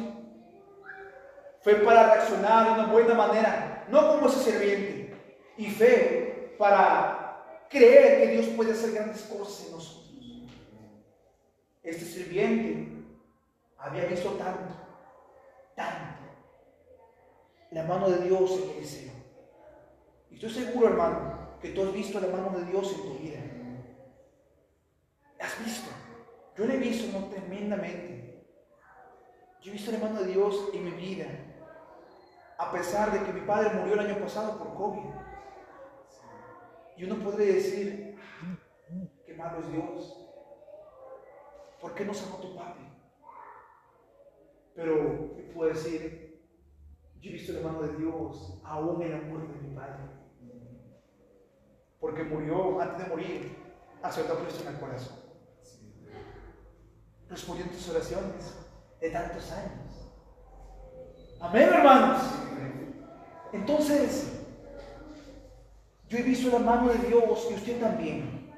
Fe 1.62 1.76
para 1.76 2.14
reaccionar 2.14 2.66
de 2.66 2.72
una 2.82 2.92
buena 2.92 3.14
manera, 3.14 3.86
no 3.88 4.08
como 4.08 4.28
ese 4.28 4.50
sirviente. 4.50 5.16
Y 5.56 5.70
fe 5.70 6.54
para 6.58 7.42
creer 7.70 8.20
que 8.20 8.36
Dios 8.36 8.46
puede 8.54 8.72
hacer 8.72 8.92
grandes 8.92 9.22
cosas 9.22 9.66
en 9.66 9.72
nosotros. 9.72 10.04
Este 11.82 12.04
sirviente 12.04 12.92
había 13.78 14.04
visto 14.04 14.30
tanto, 14.32 14.74
tanto, 15.74 16.20
la 17.70 17.82
mano 17.84 18.08
de 18.08 18.24
Dios 18.24 18.50
en 18.52 18.70
Eliseo. 18.78 19.12
Y 20.30 20.34
estoy 20.34 20.50
seguro, 20.50 20.88
hermano, 20.88 21.33
que 21.64 21.70
tú 21.70 21.82
has 21.82 21.94
visto 21.94 22.20
la 22.20 22.26
mano 22.26 22.58
de 22.58 22.66
Dios 22.66 22.92
en 22.92 23.02
tu 23.02 23.18
vida. 23.20 23.40
¿Has 25.40 25.64
visto? 25.64 25.90
Yo 26.58 26.66
le 26.66 26.74
he 26.74 26.78
visto 26.78 27.18
no, 27.18 27.28
tremendamente. 27.28 28.46
Yo 29.62 29.70
he 29.70 29.72
visto 29.72 29.90
la 29.90 29.98
mano 29.98 30.20
de 30.20 30.26
Dios 30.26 30.68
en 30.74 30.84
mi 30.84 30.90
vida. 30.90 31.24
A 32.58 32.70
pesar 32.70 33.12
de 33.12 33.24
que 33.24 33.32
mi 33.32 33.46
padre 33.46 33.70
murió 33.78 33.94
el 33.94 34.00
año 34.00 34.18
pasado 34.20 34.58
por 34.58 34.74
COVID. 34.74 35.08
Yo 36.98 37.08
no 37.08 37.24
podré 37.24 37.46
decir 37.46 38.18
que 39.24 39.32
malo 39.32 39.60
es 39.60 39.72
Dios. 39.72 40.20
¿Por 41.80 41.94
qué 41.94 42.04
no 42.04 42.12
sanó 42.12 42.36
tu 42.36 42.54
padre? 42.54 42.92
Pero 44.74 45.34
puedo 45.54 45.72
decir, 45.72 46.46
yo 47.22 47.30
he 47.30 47.32
visto 47.32 47.54
la 47.54 47.60
mano 47.62 47.80
de 47.80 47.96
Dios 47.96 48.60
aún 48.66 49.00
en 49.00 49.12
la 49.12 49.20
muerte 49.22 49.54
de 49.54 49.66
mi 49.66 49.74
padre 49.74 50.23
porque 52.04 52.22
murió 52.22 52.82
antes 52.82 52.98
de 52.98 53.08
morir, 53.08 53.56
aceptó 54.02 54.34
a 54.34 54.40
Cristo 54.40 54.62
en 54.62 54.74
el 54.74 54.78
corazón. 54.78 55.16
Respondió 57.30 57.64
tus 57.64 57.88
oraciones, 57.88 58.58
de 59.00 59.08
tantos 59.08 59.50
años. 59.50 60.12
Amén, 61.40 61.70
hermanos. 61.72 62.20
Entonces, 63.54 64.38
yo 66.06 66.18
he 66.18 66.22
visto 66.24 66.50
la 66.50 66.58
mano 66.58 66.92
de 66.92 66.98
Dios 67.08 67.48
y 67.50 67.54
usted 67.54 67.80
también. 67.80 68.52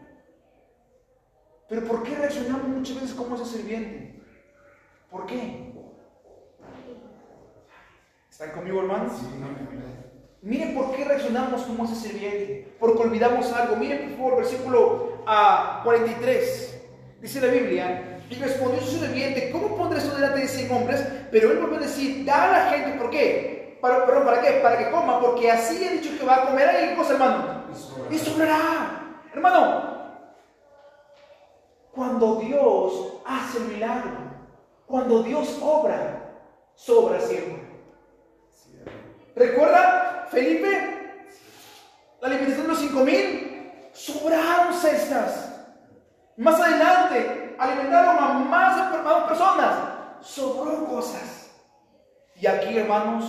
Pero 1.68 1.86
¿por 1.86 2.02
qué 2.02 2.16
reaccionamos 2.16 2.66
muchas 2.66 3.00
veces 3.00 3.14
como 3.14 3.36
ese 3.36 3.44
sirviente? 3.44 4.24
¿Por 5.08 5.24
qué? 5.24 5.72
¿Están 8.28 8.50
conmigo, 8.50 8.80
hermanos? 8.80 9.12
Mire 10.42 10.74
por 10.74 10.96
qué 10.96 11.04
reaccionamos 11.04 11.62
como 11.62 11.84
ese 11.84 11.94
sirviente. 11.94 12.65
Porque 12.78 13.02
olvidamos 13.02 13.52
algo. 13.52 13.76
Mire 13.76 13.98
por 13.98 14.16
favor, 14.16 14.36
versículo 14.36 15.22
a 15.26 15.80
43. 15.84 16.82
Dice 17.20 17.40
la 17.40 17.48
Biblia. 17.48 18.12
Y 18.28 18.34
respondió 18.34 18.80
su 18.80 18.98
sirviente, 18.98 19.50
¿cómo 19.52 19.76
pondré 19.76 19.98
esto 19.98 20.14
delante 20.14 20.40
de 20.40 20.48
100 20.48 20.70
hombres? 20.72 21.04
Pero 21.30 21.52
él 21.52 21.58
volvió 21.58 21.78
a 21.78 21.82
decir, 21.82 22.24
da 22.24 22.44
a 22.44 22.52
la 22.52 22.70
gente, 22.70 22.98
¿por 22.98 23.10
qué? 23.10 23.78
Para, 23.80 24.04
perdón, 24.04 24.24
¿para 24.24 24.42
qué? 24.42 24.58
Para 24.62 24.78
que 24.78 24.90
coma, 24.90 25.20
porque 25.20 25.50
así 25.50 25.84
he 25.84 25.90
dicho 25.98 26.10
que 26.18 26.26
va 26.26 26.36
a 26.36 26.46
comer. 26.46 26.68
¿Hay 26.68 26.96
cosa, 26.96 27.12
hermano? 27.12 27.64
Y 28.10 28.18
sobrará. 28.18 29.22
Hermano, 29.32 29.96
cuando 31.92 32.36
Dios 32.36 33.22
hace 33.24 33.58
el 33.58 33.64
milagro, 33.64 34.10
cuando 34.86 35.22
Dios 35.22 35.58
obra, 35.62 36.32
sobra 36.74 37.20
siempre. 37.20 37.62
¿Recuerda, 39.34 40.26
Felipe? 40.30 41.26
La 42.20 42.28
alimentación 42.28 42.66
de 42.66 42.72
los 42.72 42.82
cinco 42.96 43.04
mil, 43.04 43.90
sobraron 43.92 44.74
cestas. 44.74 45.52
Más 46.36 46.60
adelante, 46.60 47.56
alimentaron 47.58 48.18
a 48.18 48.28
más, 48.38 49.26
personas, 49.26 49.76
sobró 50.20 50.86
cosas. 50.86 51.50
Y 52.36 52.46
aquí, 52.46 52.76
hermanos, 52.76 53.24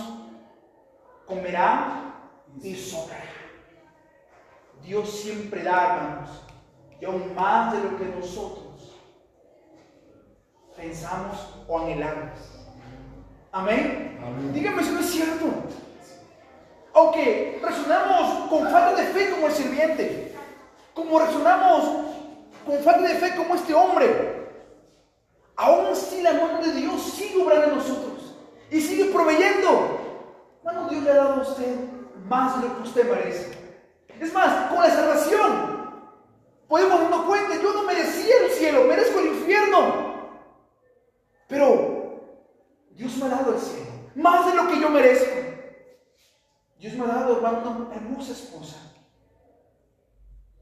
comerán 1.26 2.14
y 2.62 2.74
sobrará. 2.74 3.24
Dios 4.82 5.10
siempre 5.20 5.62
da, 5.62 5.96
hermanos, 5.96 6.30
y 7.00 7.04
aún 7.04 7.34
más 7.34 7.72
de 7.72 7.82
lo 7.82 7.96
que 7.96 8.04
nosotros 8.04 8.96
pensamos 10.76 11.64
o 11.66 11.78
anhelamos. 11.80 12.38
Amén. 13.50 14.18
Amén. 14.22 14.52
Dígame 14.52 14.84
si 14.84 14.90
no 14.92 15.00
es 15.00 15.10
cierto. 15.10 15.46
Aunque 16.94 17.60
resonamos 17.62 18.48
con 18.48 18.68
falta 18.68 19.00
de 19.00 19.08
fe 19.08 19.30
como 19.30 19.46
el 19.46 19.52
sirviente, 19.52 20.34
como 20.94 21.18
resonamos 21.18 21.84
con 22.66 22.78
falta 22.80 23.02
de 23.02 23.14
fe 23.14 23.36
como 23.36 23.54
este 23.54 23.74
hombre, 23.74 24.48
aún 25.56 25.86
así 25.86 26.22
la 26.22 26.32
mano 26.32 26.60
de 26.60 26.72
Dios 26.72 27.02
sigue 27.02 27.42
obrando 27.42 27.68
en 27.68 27.76
nosotros 27.76 28.36
y 28.70 28.80
sigue 28.80 29.06
proveyendo. 29.06 29.98
Bueno, 30.62 30.88
Dios 30.88 31.02
le 31.02 31.10
ha 31.10 31.16
dado 31.16 31.34
a 31.34 31.42
usted 31.42 31.76
más 32.28 32.60
de 32.60 32.68
lo 32.68 32.76
que 32.76 32.82
usted 32.82 33.10
merece. 33.10 33.58
Es 34.20 34.32
más, 34.32 34.70
con 34.70 34.82
la 34.82 34.90
salvación 34.90 35.78
podemos 36.66 37.00
darnos 37.00 37.24
cuenta, 37.24 37.54
yo 37.62 37.72
no 37.72 37.84
merecía 37.84 38.34
el 38.44 38.50
cielo, 38.50 38.84
merezco 38.84 39.20
el 39.20 39.28
infierno. 39.28 40.08
Pero 41.46 42.20
Dios 42.90 43.16
me 43.16 43.26
ha 43.26 43.28
dado 43.28 43.54
el 43.54 43.60
cielo, 43.60 43.90
más 44.14 44.46
de 44.46 44.54
lo 44.54 44.68
que 44.68 44.80
yo 44.80 44.90
merezco. 44.90 45.37
Dios 46.78 46.94
me 46.94 47.04
ha 47.04 47.08
dado, 47.08 47.36
hermano, 47.36 47.86
una 47.86 47.94
hermosa 47.94 48.32
esposa. 48.32 48.76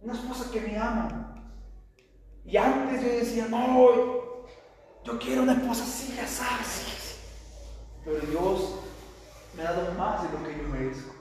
Una 0.00 0.14
esposa 0.14 0.50
que 0.50 0.60
me 0.60 0.78
ama. 0.78 1.34
Y 2.44 2.56
antes 2.56 3.02
yo 3.02 3.08
decía, 3.08 3.46
no, 3.48 3.92
yo 5.04 5.18
quiero 5.18 5.42
una 5.42 5.52
esposa 5.52 5.84
así, 5.84 6.14
ya 6.16 6.26
sabes. 6.26 7.18
Pero 8.04 8.20
Dios 8.20 8.76
me 9.56 9.62
ha 9.62 9.72
dado 9.72 9.92
más 9.94 10.22
de 10.22 10.38
lo 10.38 10.44
que 10.44 10.56
yo 10.56 10.68
merezco. 10.68 11.14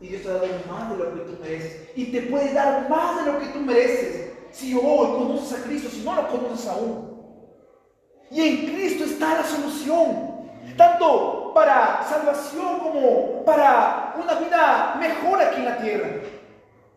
Y 0.00 0.08
Dios 0.08 0.22
te 0.22 0.28
ha 0.28 0.34
dado 0.34 0.46
más 0.68 0.90
de 0.90 0.96
lo 0.96 1.14
que 1.14 1.20
tú 1.20 1.38
mereces. 1.40 1.90
Y 1.96 2.12
te 2.12 2.22
puede 2.22 2.52
dar 2.52 2.88
más 2.88 3.24
de 3.24 3.32
lo 3.32 3.38
que 3.38 3.46
tú 3.46 3.60
mereces. 3.60 4.32
Si 4.52 4.74
hoy 4.74 5.18
conoces 5.18 5.58
a 5.58 5.64
Cristo, 5.64 5.88
si 5.88 6.02
no 6.02 6.14
lo 6.14 6.28
conoces 6.28 6.68
aún. 6.68 7.14
Y 8.30 8.40
en 8.40 8.66
Cristo 8.66 9.04
está 9.04 9.34
la 9.34 9.44
solución. 9.44 10.50
Tanto 10.76 11.43
para 11.54 12.04
salvación 12.08 12.80
como 12.80 13.44
para 13.44 14.14
una 14.22 14.34
vida 14.34 14.96
mejor 14.98 15.40
aquí 15.40 15.60
en 15.60 15.64
la 15.64 15.78
tierra. 15.78 16.08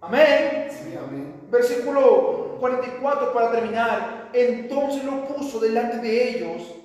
Amén. 0.02 0.70
amén. 1.08 1.34
Versículo 1.50 2.58
44 2.60 3.34
para 3.34 3.52
terminar. 3.52 4.30
Entonces 4.34 5.04
lo 5.04 5.26
puso 5.26 5.60
delante 5.60 5.98
de 5.98 6.30
ellos. 6.30 6.76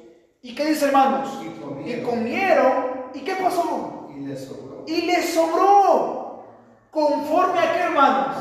¿Y 0.43 0.55
qué 0.55 0.67
dice 0.67 0.87
hermanos? 0.87 1.41
Y 1.85 2.03
comieron. 2.03 3.11
¿Y 3.15 3.21
qué 3.21 3.35
pasó? 3.35 4.09
Y 4.15 4.21
les 4.27 4.45
sobró 4.45 4.73
y 4.87 5.03
le 5.03 5.23
sobró. 5.23 6.45
Conforme 6.91 7.59
a 7.59 7.73
qué, 7.73 7.81
hermanos? 7.81 8.37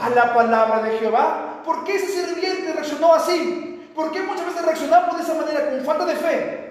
A 0.00 0.10
la 0.10 0.34
palabra 0.34 0.82
de 0.82 0.98
Jehová. 0.98 1.62
¿Por 1.64 1.84
qué 1.84 1.96
ese 1.96 2.26
sirviente 2.26 2.72
reaccionó 2.72 3.14
así? 3.14 3.90
¿Por 3.94 4.10
qué 4.10 4.22
muchas 4.22 4.46
veces 4.46 4.64
reaccionamos 4.64 5.16
de 5.16 5.22
esa 5.22 5.34
manera 5.34 5.70
con 5.70 5.80
falta 5.84 6.04
de 6.04 6.16
fe? 6.16 6.63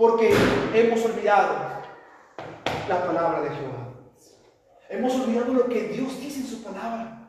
Porque 0.00 0.34
hemos 0.72 1.04
olvidado 1.04 1.56
la 2.88 3.04
palabra 3.04 3.42
de 3.42 3.50
Jehová. 3.50 3.92
Hemos 4.88 5.14
olvidado 5.14 5.52
lo 5.52 5.68
que 5.68 5.88
Dios 5.88 6.18
dice 6.18 6.40
en 6.40 6.46
su 6.46 6.62
palabra. 6.62 7.28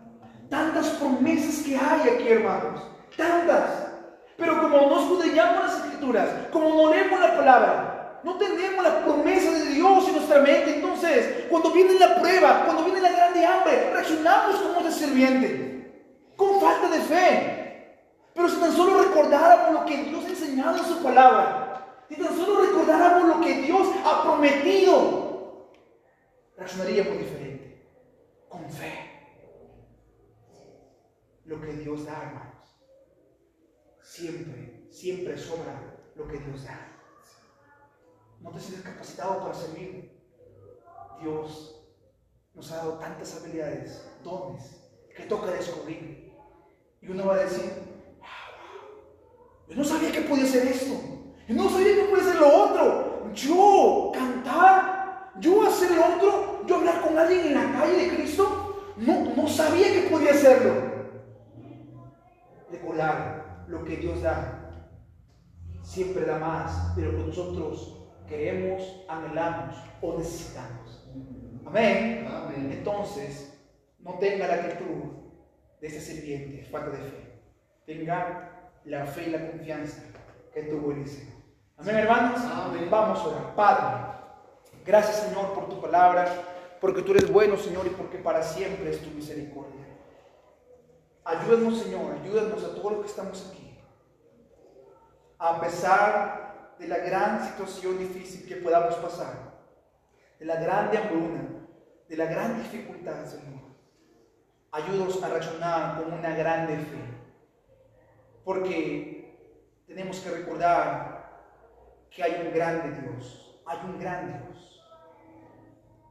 Tantas 0.50 0.88
promesas 0.92 1.66
que 1.66 1.76
hay 1.76 2.00
aquí, 2.08 2.30
hermanos. 2.30 2.82
Tantas. 3.18 3.90
Pero 4.38 4.62
como 4.62 4.88
no 4.88 5.02
escudriñamos 5.02 5.66
las 5.66 5.76
escrituras, 5.80 6.30
como 6.54 6.70
no 6.70 6.94
leemos 6.94 7.20
la 7.20 7.36
palabra, 7.36 8.22
no 8.24 8.38
tenemos 8.38 8.82
la 8.86 9.04
promesa 9.04 9.52
de 9.52 9.66
Dios 9.66 10.08
en 10.08 10.16
nuestra 10.16 10.40
mente. 10.40 10.76
Entonces, 10.76 11.48
cuando 11.50 11.72
viene 11.72 12.00
la 12.00 12.22
prueba, 12.22 12.64
cuando 12.64 12.86
viene 12.86 13.02
la 13.02 13.12
grande 13.12 13.46
hambre, 13.46 13.92
reaccionamos 13.92 14.56
como 14.56 14.88
de 14.88 14.94
sirviente, 14.94 16.08
con 16.38 16.62
falta 16.62 16.88
de 16.88 17.02
fe. 17.02 17.98
Pero 18.34 18.48
si 18.48 18.56
tan 18.62 18.72
solo 18.72 19.04
recordáramos 19.04 19.74
lo 19.74 19.86
que 19.86 20.04
Dios 20.06 20.24
ha 20.24 20.30
enseñado 20.30 20.78
en 20.78 20.86
su 20.86 21.04
palabra, 21.04 21.61
si 22.12 22.22
tan 22.22 22.36
solo 22.36 22.66
recordáramos 22.66 23.38
lo 23.38 23.42
que 23.42 23.62
Dios 23.62 23.88
ha 24.04 24.24
prometido, 24.24 25.72
reaccionaríamos 26.58 27.18
diferente, 27.18 27.88
con 28.50 28.70
fe. 28.70 29.08
Lo 31.46 31.62
que 31.62 31.74
Dios 31.74 32.06
da, 32.06 32.24
hermanos, 32.24 32.78
siempre, 34.02 34.88
siempre 34.90 35.38
sobra 35.38 35.98
lo 36.16 36.28
que 36.28 36.38
Dios 36.38 36.66
da 36.66 36.92
no 38.42 38.52
te 38.52 38.60
sientes 38.60 38.84
capacitado 38.84 39.40
para 39.40 39.54
servir. 39.54 40.20
Dios 41.22 41.80
nos 42.54 42.72
ha 42.72 42.78
dado 42.78 42.98
tantas 42.98 43.36
habilidades, 43.36 44.04
dones, 44.24 44.82
que 45.16 45.24
toca 45.24 45.52
descubrir. 45.52 46.34
Y 47.02 47.08
uno 47.08 47.28
va 47.28 47.36
a 47.36 47.44
decir, 47.44 47.72
yo 49.68 49.76
no 49.76 49.84
sabía 49.84 50.12
que 50.12 50.22
podía 50.22 50.46
ser 50.46 50.68
esto. 50.68 51.11
No 51.52 51.70
sabía 51.70 51.96
que 51.96 52.04
podía 52.04 52.24
ser 52.24 52.36
lo 52.36 52.64
otro. 52.66 53.32
Yo 53.34 54.12
cantar, 54.14 55.32
yo 55.40 55.68
hacer 55.68 55.92
lo 55.92 56.16
otro, 56.16 56.66
yo 56.66 56.76
hablar 56.78 57.02
con 57.02 57.18
alguien 57.18 57.48
en 57.48 57.54
la 57.54 57.80
calle 57.80 57.98
de 57.98 58.16
Cristo. 58.16 58.94
No, 58.98 59.36
no 59.36 59.48
sabía 59.48 59.94
que 59.94 60.10
podía 60.10 60.32
hacerlo. 60.32 60.74
Recordar 62.72 63.66
lo 63.68 63.84
que 63.84 63.98
Dios 63.98 64.22
da. 64.22 64.58
Siempre 65.82 66.26
da 66.26 66.40
más 66.40 66.96
de 66.96 67.04
lo 67.04 67.18
que 67.18 67.24
nosotros 67.24 67.98
queremos, 68.28 69.04
anhelamos 69.10 69.76
o 70.02 70.18
necesitamos. 70.18 71.06
Amén. 71.66 72.28
Entonces, 72.72 73.60
no 74.00 74.14
tenga 74.20 74.48
la 74.48 74.56
actitud 74.56 75.04
de 75.82 75.88
este 75.88 76.00
sirviente, 76.00 76.64
falta 76.72 76.92
de 76.92 76.98
fe. 76.98 77.42
Tenga 77.86 78.72
la 78.86 79.06
fe 79.06 79.28
y 79.28 79.32
la 79.32 79.52
confianza 79.52 80.04
que 80.54 80.64
tuvo 80.64 80.92
Eliseo. 80.92 81.41
Amén, 81.82 81.96
hermanos. 81.96 82.40
Vamos 82.92 83.20
a 83.20 83.24
orar. 83.24 83.56
Padre, 83.56 84.06
gracias, 84.86 85.22
Señor, 85.22 85.52
por 85.54 85.68
tu 85.68 85.82
palabra, 85.82 86.28
porque 86.80 87.02
tú 87.02 87.12
eres 87.12 87.32
bueno, 87.32 87.58
Señor, 87.58 87.88
y 87.88 87.90
porque 87.90 88.20
para 88.20 88.44
siempre 88.44 88.92
es 88.92 89.02
tu 89.02 89.10
misericordia. 89.10 89.88
Ayúdanos, 91.26 91.80
Señor, 91.80 92.18
ayúdanos 92.22 92.64
a 92.64 92.76
todos 92.76 92.92
los 92.92 93.02
que 93.02 93.08
estamos 93.08 93.50
aquí. 93.50 93.80
A 95.40 95.60
pesar 95.60 96.76
de 96.78 96.88
la 96.88 96.98
gran 96.98 97.48
situación 97.48 97.98
difícil 97.98 98.48
que 98.48 98.58
podamos 98.58 98.94
pasar, 98.96 99.34
de 100.38 100.46
la 100.46 100.58
grande 100.58 101.00
hambruna, 101.00 101.42
de 102.08 102.16
la 102.16 102.26
gran 102.26 102.62
dificultad, 102.62 103.26
Señor. 103.26 103.62
Ayúdanos 104.72 105.24
a 105.24 105.30
razonar 105.30 106.04
con 106.04 106.14
una 106.14 106.36
grande 106.36 106.78
fe, 106.78 107.02
porque 108.44 109.84
tenemos 109.88 110.20
que 110.20 110.30
recordar 110.30 111.11
que 112.12 112.24
hay 112.24 112.46
un 112.46 112.54
grande 112.54 113.02
Dios, 113.02 113.62
hay 113.66 113.80
un 113.86 114.00
gran 114.00 114.28
Dios, 114.28 114.84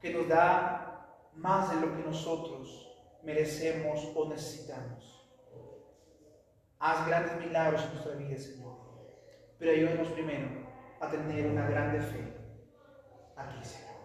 que 0.01 0.15
nos 0.15 0.29
da 0.29 1.31
más 1.35 1.71
de 1.71 1.87
lo 1.87 1.95
que 1.95 2.03
nosotros 2.03 2.89
merecemos 3.23 4.11
o 4.15 4.29
necesitamos. 4.29 5.29
Haz 6.79 7.07
grandes 7.07 7.39
milagros 7.39 7.85
en 7.85 7.91
nuestra 7.91 8.15
vida, 8.15 8.39
Señor. 8.39 8.71
pero 9.59 9.73
ayúdanos 9.73 10.09
primero 10.09 10.49
a 11.01 11.09
tener 11.11 11.47
una 11.47 11.69
grande 11.69 12.01
fe 12.01 12.35
aquí, 13.37 13.63
Señor, 13.63 13.97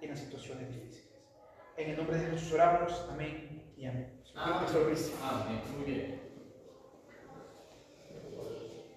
en 0.00 0.10
las 0.10 0.18
situaciones 0.18 0.68
difíciles. 0.68 1.14
En 1.76 1.90
el 1.90 1.96
nombre 1.98 2.16
de 2.16 2.30
Jesús 2.30 2.52
oramos. 2.54 3.06
Amén 3.10 3.74
y 3.76 3.84
amén. 3.84 4.22
Ah, 5.22 5.44
bien, 5.46 5.60
muy 5.76 5.92
bien. 5.92 6.23